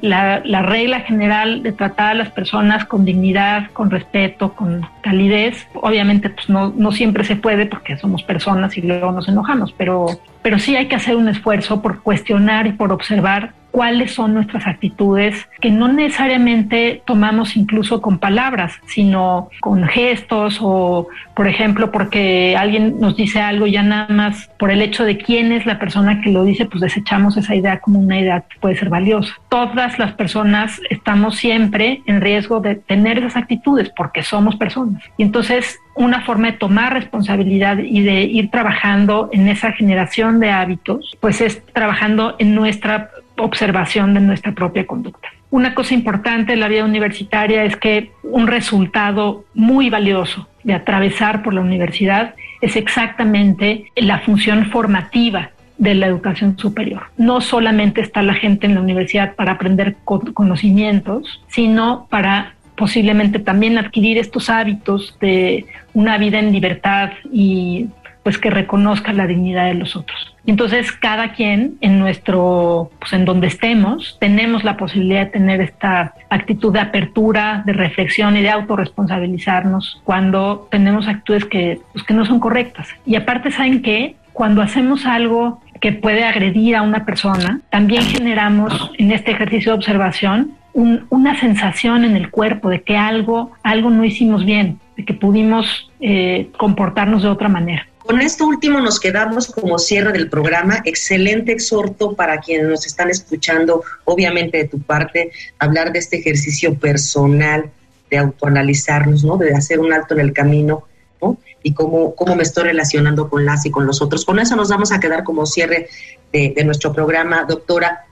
la, 0.00 0.40
la, 0.44 0.62
regla 0.62 1.00
general 1.00 1.62
de 1.62 1.72
tratar 1.72 2.12
a 2.12 2.14
las 2.14 2.30
personas 2.30 2.84
con 2.84 3.04
dignidad, 3.04 3.70
con 3.72 3.90
respeto, 3.90 4.54
con 4.54 4.86
calidez, 5.02 5.66
obviamente, 5.74 6.30
pues 6.30 6.48
no, 6.48 6.72
no 6.76 6.92
siempre 6.92 7.24
se 7.24 7.36
puede 7.36 7.66
porque 7.66 7.96
somos 7.96 8.22
personas 8.22 8.76
y 8.76 8.82
luego 8.82 9.12
nos 9.12 9.28
enojamos, 9.28 9.74
pero, 9.76 10.06
pero 10.42 10.58
sí 10.58 10.76
hay 10.76 10.86
que 10.88 10.96
hacer 10.96 11.16
un 11.16 11.28
esfuerzo 11.28 11.82
por 11.82 12.02
cuestionar 12.02 12.66
y 12.66 12.72
por 12.72 12.92
observar 12.92 13.52
cuáles 13.74 14.14
son 14.14 14.34
nuestras 14.34 14.68
actitudes 14.68 15.48
que 15.60 15.68
no 15.68 15.88
necesariamente 15.88 17.02
tomamos 17.04 17.56
incluso 17.56 18.00
con 18.00 18.18
palabras, 18.18 18.74
sino 18.86 19.48
con 19.60 19.82
gestos 19.88 20.60
o, 20.62 21.08
por 21.34 21.48
ejemplo, 21.48 21.90
porque 21.90 22.54
alguien 22.56 23.00
nos 23.00 23.16
dice 23.16 23.40
algo 23.40 23.66
ya 23.66 23.82
nada 23.82 24.06
más 24.14 24.48
por 24.60 24.70
el 24.70 24.80
hecho 24.80 25.02
de 25.02 25.18
quién 25.18 25.50
es 25.50 25.66
la 25.66 25.80
persona 25.80 26.20
que 26.20 26.30
lo 26.30 26.44
dice, 26.44 26.66
pues 26.66 26.82
desechamos 26.82 27.36
esa 27.36 27.56
idea 27.56 27.80
como 27.80 27.98
una 27.98 28.20
idea 28.20 28.42
que 28.42 28.60
puede 28.60 28.76
ser 28.76 28.90
valiosa. 28.90 29.34
Todas 29.48 29.98
las 29.98 30.12
personas 30.12 30.80
estamos 30.88 31.34
siempre 31.34 32.00
en 32.06 32.20
riesgo 32.20 32.60
de 32.60 32.76
tener 32.76 33.18
esas 33.18 33.34
actitudes 33.34 33.90
porque 33.96 34.22
somos 34.22 34.54
personas. 34.54 35.02
Y 35.16 35.24
entonces 35.24 35.80
una 35.96 36.22
forma 36.22 36.52
de 36.52 36.58
tomar 36.58 36.92
responsabilidad 36.92 37.78
y 37.78 38.02
de 38.02 38.22
ir 38.22 38.50
trabajando 38.50 39.30
en 39.32 39.48
esa 39.48 39.72
generación 39.72 40.40
de 40.40 40.50
hábitos, 40.50 41.16
pues 41.20 41.40
es 41.40 41.64
trabajando 41.72 42.36
en 42.38 42.54
nuestra 42.54 43.10
observación 43.36 44.14
de 44.14 44.20
nuestra 44.20 44.52
propia 44.52 44.86
conducta. 44.86 45.28
Una 45.50 45.74
cosa 45.74 45.94
importante 45.94 46.52
en 46.52 46.60
la 46.60 46.68
vida 46.68 46.84
universitaria 46.84 47.64
es 47.64 47.76
que 47.76 48.10
un 48.22 48.46
resultado 48.46 49.44
muy 49.54 49.90
valioso 49.90 50.48
de 50.64 50.74
atravesar 50.74 51.42
por 51.42 51.54
la 51.54 51.60
universidad 51.60 52.34
es 52.60 52.76
exactamente 52.76 53.90
la 53.96 54.18
función 54.20 54.66
formativa 54.66 55.50
de 55.78 55.94
la 55.94 56.06
educación 56.06 56.58
superior. 56.58 57.04
No 57.16 57.40
solamente 57.40 58.00
está 58.00 58.22
la 58.22 58.34
gente 58.34 58.66
en 58.66 58.74
la 58.74 58.80
universidad 58.80 59.34
para 59.34 59.52
aprender 59.52 59.96
conocimientos, 60.04 61.42
sino 61.48 62.06
para 62.10 62.54
posiblemente 62.76 63.38
también 63.38 63.78
adquirir 63.78 64.18
estos 64.18 64.50
hábitos 64.50 65.16
de 65.20 65.66
una 65.92 66.18
vida 66.18 66.38
en 66.38 66.52
libertad 66.52 67.10
y 67.32 67.88
pues 68.22 68.38
que 68.38 68.50
reconozca 68.50 69.12
la 69.12 69.26
dignidad 69.26 69.66
de 69.66 69.74
los 69.74 69.94
otros. 69.96 70.33
Entonces, 70.46 70.92
cada 70.92 71.32
quien 71.32 71.76
en 71.80 71.98
nuestro, 71.98 72.90
pues 72.98 73.12
en 73.14 73.24
donde 73.24 73.46
estemos, 73.46 74.18
tenemos 74.20 74.62
la 74.62 74.76
posibilidad 74.76 75.24
de 75.24 75.30
tener 75.32 75.60
esta 75.60 76.14
actitud 76.28 76.72
de 76.72 76.80
apertura, 76.80 77.62
de 77.64 77.72
reflexión 77.72 78.36
y 78.36 78.42
de 78.42 78.50
autorresponsabilizarnos 78.50 80.00
cuando 80.04 80.68
tenemos 80.70 81.08
actitudes 81.08 81.46
que, 81.46 81.80
pues, 81.92 82.04
que 82.04 82.14
no 82.14 82.26
son 82.26 82.40
correctas. 82.40 82.88
Y 83.06 83.16
aparte, 83.16 83.50
¿saben 83.50 83.80
qué? 83.80 84.16
Cuando 84.32 84.62
hacemos 84.62 85.06
algo 85.06 85.62
que 85.80 85.92
puede 85.92 86.24
agredir 86.24 86.76
a 86.76 86.82
una 86.82 87.04
persona, 87.04 87.60
también 87.70 88.02
generamos 88.02 88.92
en 88.98 89.12
este 89.12 89.32
ejercicio 89.32 89.72
de 89.72 89.78
observación 89.78 90.52
una 90.74 91.38
sensación 91.38 92.04
en 92.04 92.16
el 92.16 92.30
cuerpo 92.30 92.68
de 92.68 92.82
que 92.82 92.96
algo, 92.96 93.52
algo 93.62 93.90
no 93.90 94.04
hicimos 94.04 94.44
bien, 94.44 94.80
de 94.96 95.04
que 95.04 95.14
pudimos 95.14 95.90
eh, 96.00 96.50
comportarnos 96.56 97.22
de 97.22 97.28
otra 97.28 97.48
manera. 97.48 97.86
Con 98.04 98.20
esto 98.20 98.46
último 98.46 98.80
nos 98.80 99.00
quedamos 99.00 99.46
como 99.46 99.78
cierre 99.78 100.12
del 100.12 100.28
programa. 100.28 100.82
Excelente 100.84 101.52
exhorto 101.52 102.14
para 102.14 102.38
quienes 102.38 102.68
nos 102.68 102.86
están 102.86 103.08
escuchando, 103.08 103.82
obviamente 104.04 104.58
de 104.58 104.68
tu 104.68 104.78
parte, 104.78 105.32
hablar 105.58 105.90
de 105.90 106.00
este 106.00 106.18
ejercicio 106.18 106.74
personal, 106.74 107.70
de 108.10 108.18
autoanalizarnos, 108.18 109.24
¿no? 109.24 109.38
De 109.38 109.54
hacer 109.54 109.80
un 109.80 109.90
alto 109.94 110.12
en 110.12 110.20
el 110.20 110.34
camino, 110.34 110.84
¿no? 111.22 111.38
Y 111.62 111.72
cómo, 111.72 112.14
cómo 112.14 112.36
me 112.36 112.42
estoy 112.42 112.64
relacionando 112.64 113.30
con 113.30 113.46
las 113.46 113.64
y 113.64 113.70
con 113.70 113.86
los 113.86 114.02
otros. 114.02 114.26
Con 114.26 114.38
eso 114.38 114.54
nos 114.54 114.68
vamos 114.68 114.92
a 114.92 115.00
quedar 115.00 115.24
como 115.24 115.46
cierre 115.46 115.88
de, 116.30 116.62
nuestro 116.62 116.92
programa. 116.92 117.46
Doctora, 117.48 118.04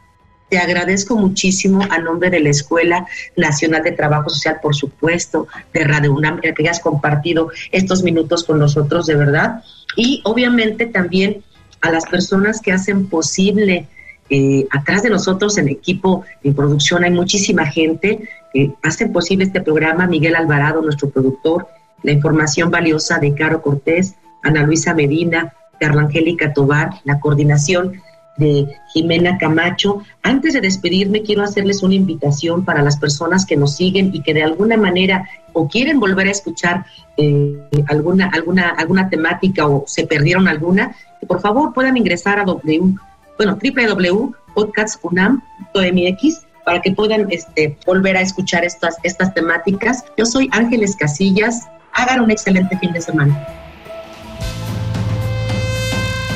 te 0.49 0.57
agradezco 0.57 1.17
muchísimo 1.17 1.87
a 1.91 1.99
nombre 1.99 2.31
de 2.31 2.41
la 2.41 2.49
Escuela 2.49 3.07
Nacional 3.37 3.83
de 3.83 3.93
Trabajo 3.93 4.31
Social, 4.31 4.59
por 4.63 4.75
supuesto, 4.75 5.49
de 5.75 5.85
Radio 5.85 6.15
UNAM, 6.15 6.41
que 6.41 6.55
hayas 6.59 6.81
compartido 6.81 7.51
estos 7.73 8.03
minutos 8.03 8.45
con 8.45 8.59
nosotros, 8.59 9.07
de 9.07 9.17
verdad. 9.17 9.63
Y 9.97 10.21
obviamente 10.25 10.87
también 10.87 11.43
a 11.81 11.91
las 11.91 12.07
personas 12.07 12.61
que 12.61 12.73
hacen 12.73 13.09
posible, 13.09 13.89
eh, 14.31 14.67
atrás 14.71 15.03
de 15.03 15.11
nosotros 15.11 15.59
en 15.59 15.69
equipo, 15.69 16.25
en 16.43 16.55
producción, 16.55 17.05
hay 17.05 17.11
muchísima 17.11 17.67
gente 17.67 18.29
que 18.53 18.73
hacen 18.83 19.13
posible 19.13 19.45
este 19.45 19.61
programa. 19.61 20.07
Miguel 20.07 20.37
Alvarado, 20.37 20.81
nuestro 20.81 21.11
productor, 21.11 21.69
la 22.03 22.13
información 22.13 22.71
valiosa 22.71 23.19
de 23.19 23.35
Caro 23.35 23.63
Cortés, 23.63 24.15
Ana 24.43 24.63
Luisa 24.63 24.95
Medina, 24.95 25.53
Carla 25.79 26.03
Angélica 26.03 26.53
Tobar, 26.53 26.91
la 27.05 27.21
coordinación 27.21 28.01
de 28.37 28.69
Jimena 28.93 29.39
Camacho. 29.39 30.03
Antes 30.23 30.53
de 30.55 30.61
despedirme, 30.61 31.23
quiero 31.23 31.43
hacerles 31.43 31.83
una 31.83 31.95
invitación 31.95 32.65
para 32.65 32.83
las 32.83 32.97
personas 32.97 33.45
que 33.47 33.57
nos 33.57 33.77
siguen 33.77 34.11
y 34.15 34.23
que 34.23 34.35
de 34.35 34.43
alguna 34.43 34.77
manera 34.77 35.29
o 35.53 35.69
quieren 35.69 36.01
volver 36.01 36.27
a 36.29 36.31
escuchar 36.31 36.87
eh, 37.17 37.59
alguna, 37.89 38.31
alguna, 38.33 38.71
alguna 38.71 39.11
temática 39.11 39.67
o 39.67 39.85
se 39.87 40.07
perdieron 40.07 40.49
alguna, 40.49 40.97
que 41.21 41.27
por 41.27 41.41
favor 41.41 41.75
puedan 41.75 41.97
ingresar 41.97 42.39
a 42.39 42.45
w, 42.45 42.95
bueno, 43.37 43.59
www.podcastunam.mx 43.63 46.43
para 46.65 46.81
que 46.81 46.93
puedan 46.93 47.27
este, 47.31 47.77
volver 47.85 48.17
a 48.17 48.23
escuchar 48.23 48.65
estas, 48.65 48.97
estas 49.03 49.35
temáticas. 49.35 50.05
Yo 50.17 50.25
soy 50.25 50.49
Ángeles 50.53 50.95
Casillas. 50.97 51.69
Hagan 51.93 52.21
un 52.21 52.31
excelente 52.31 52.79
fin 52.79 52.93
de 52.93 53.01
semana. 53.01 53.62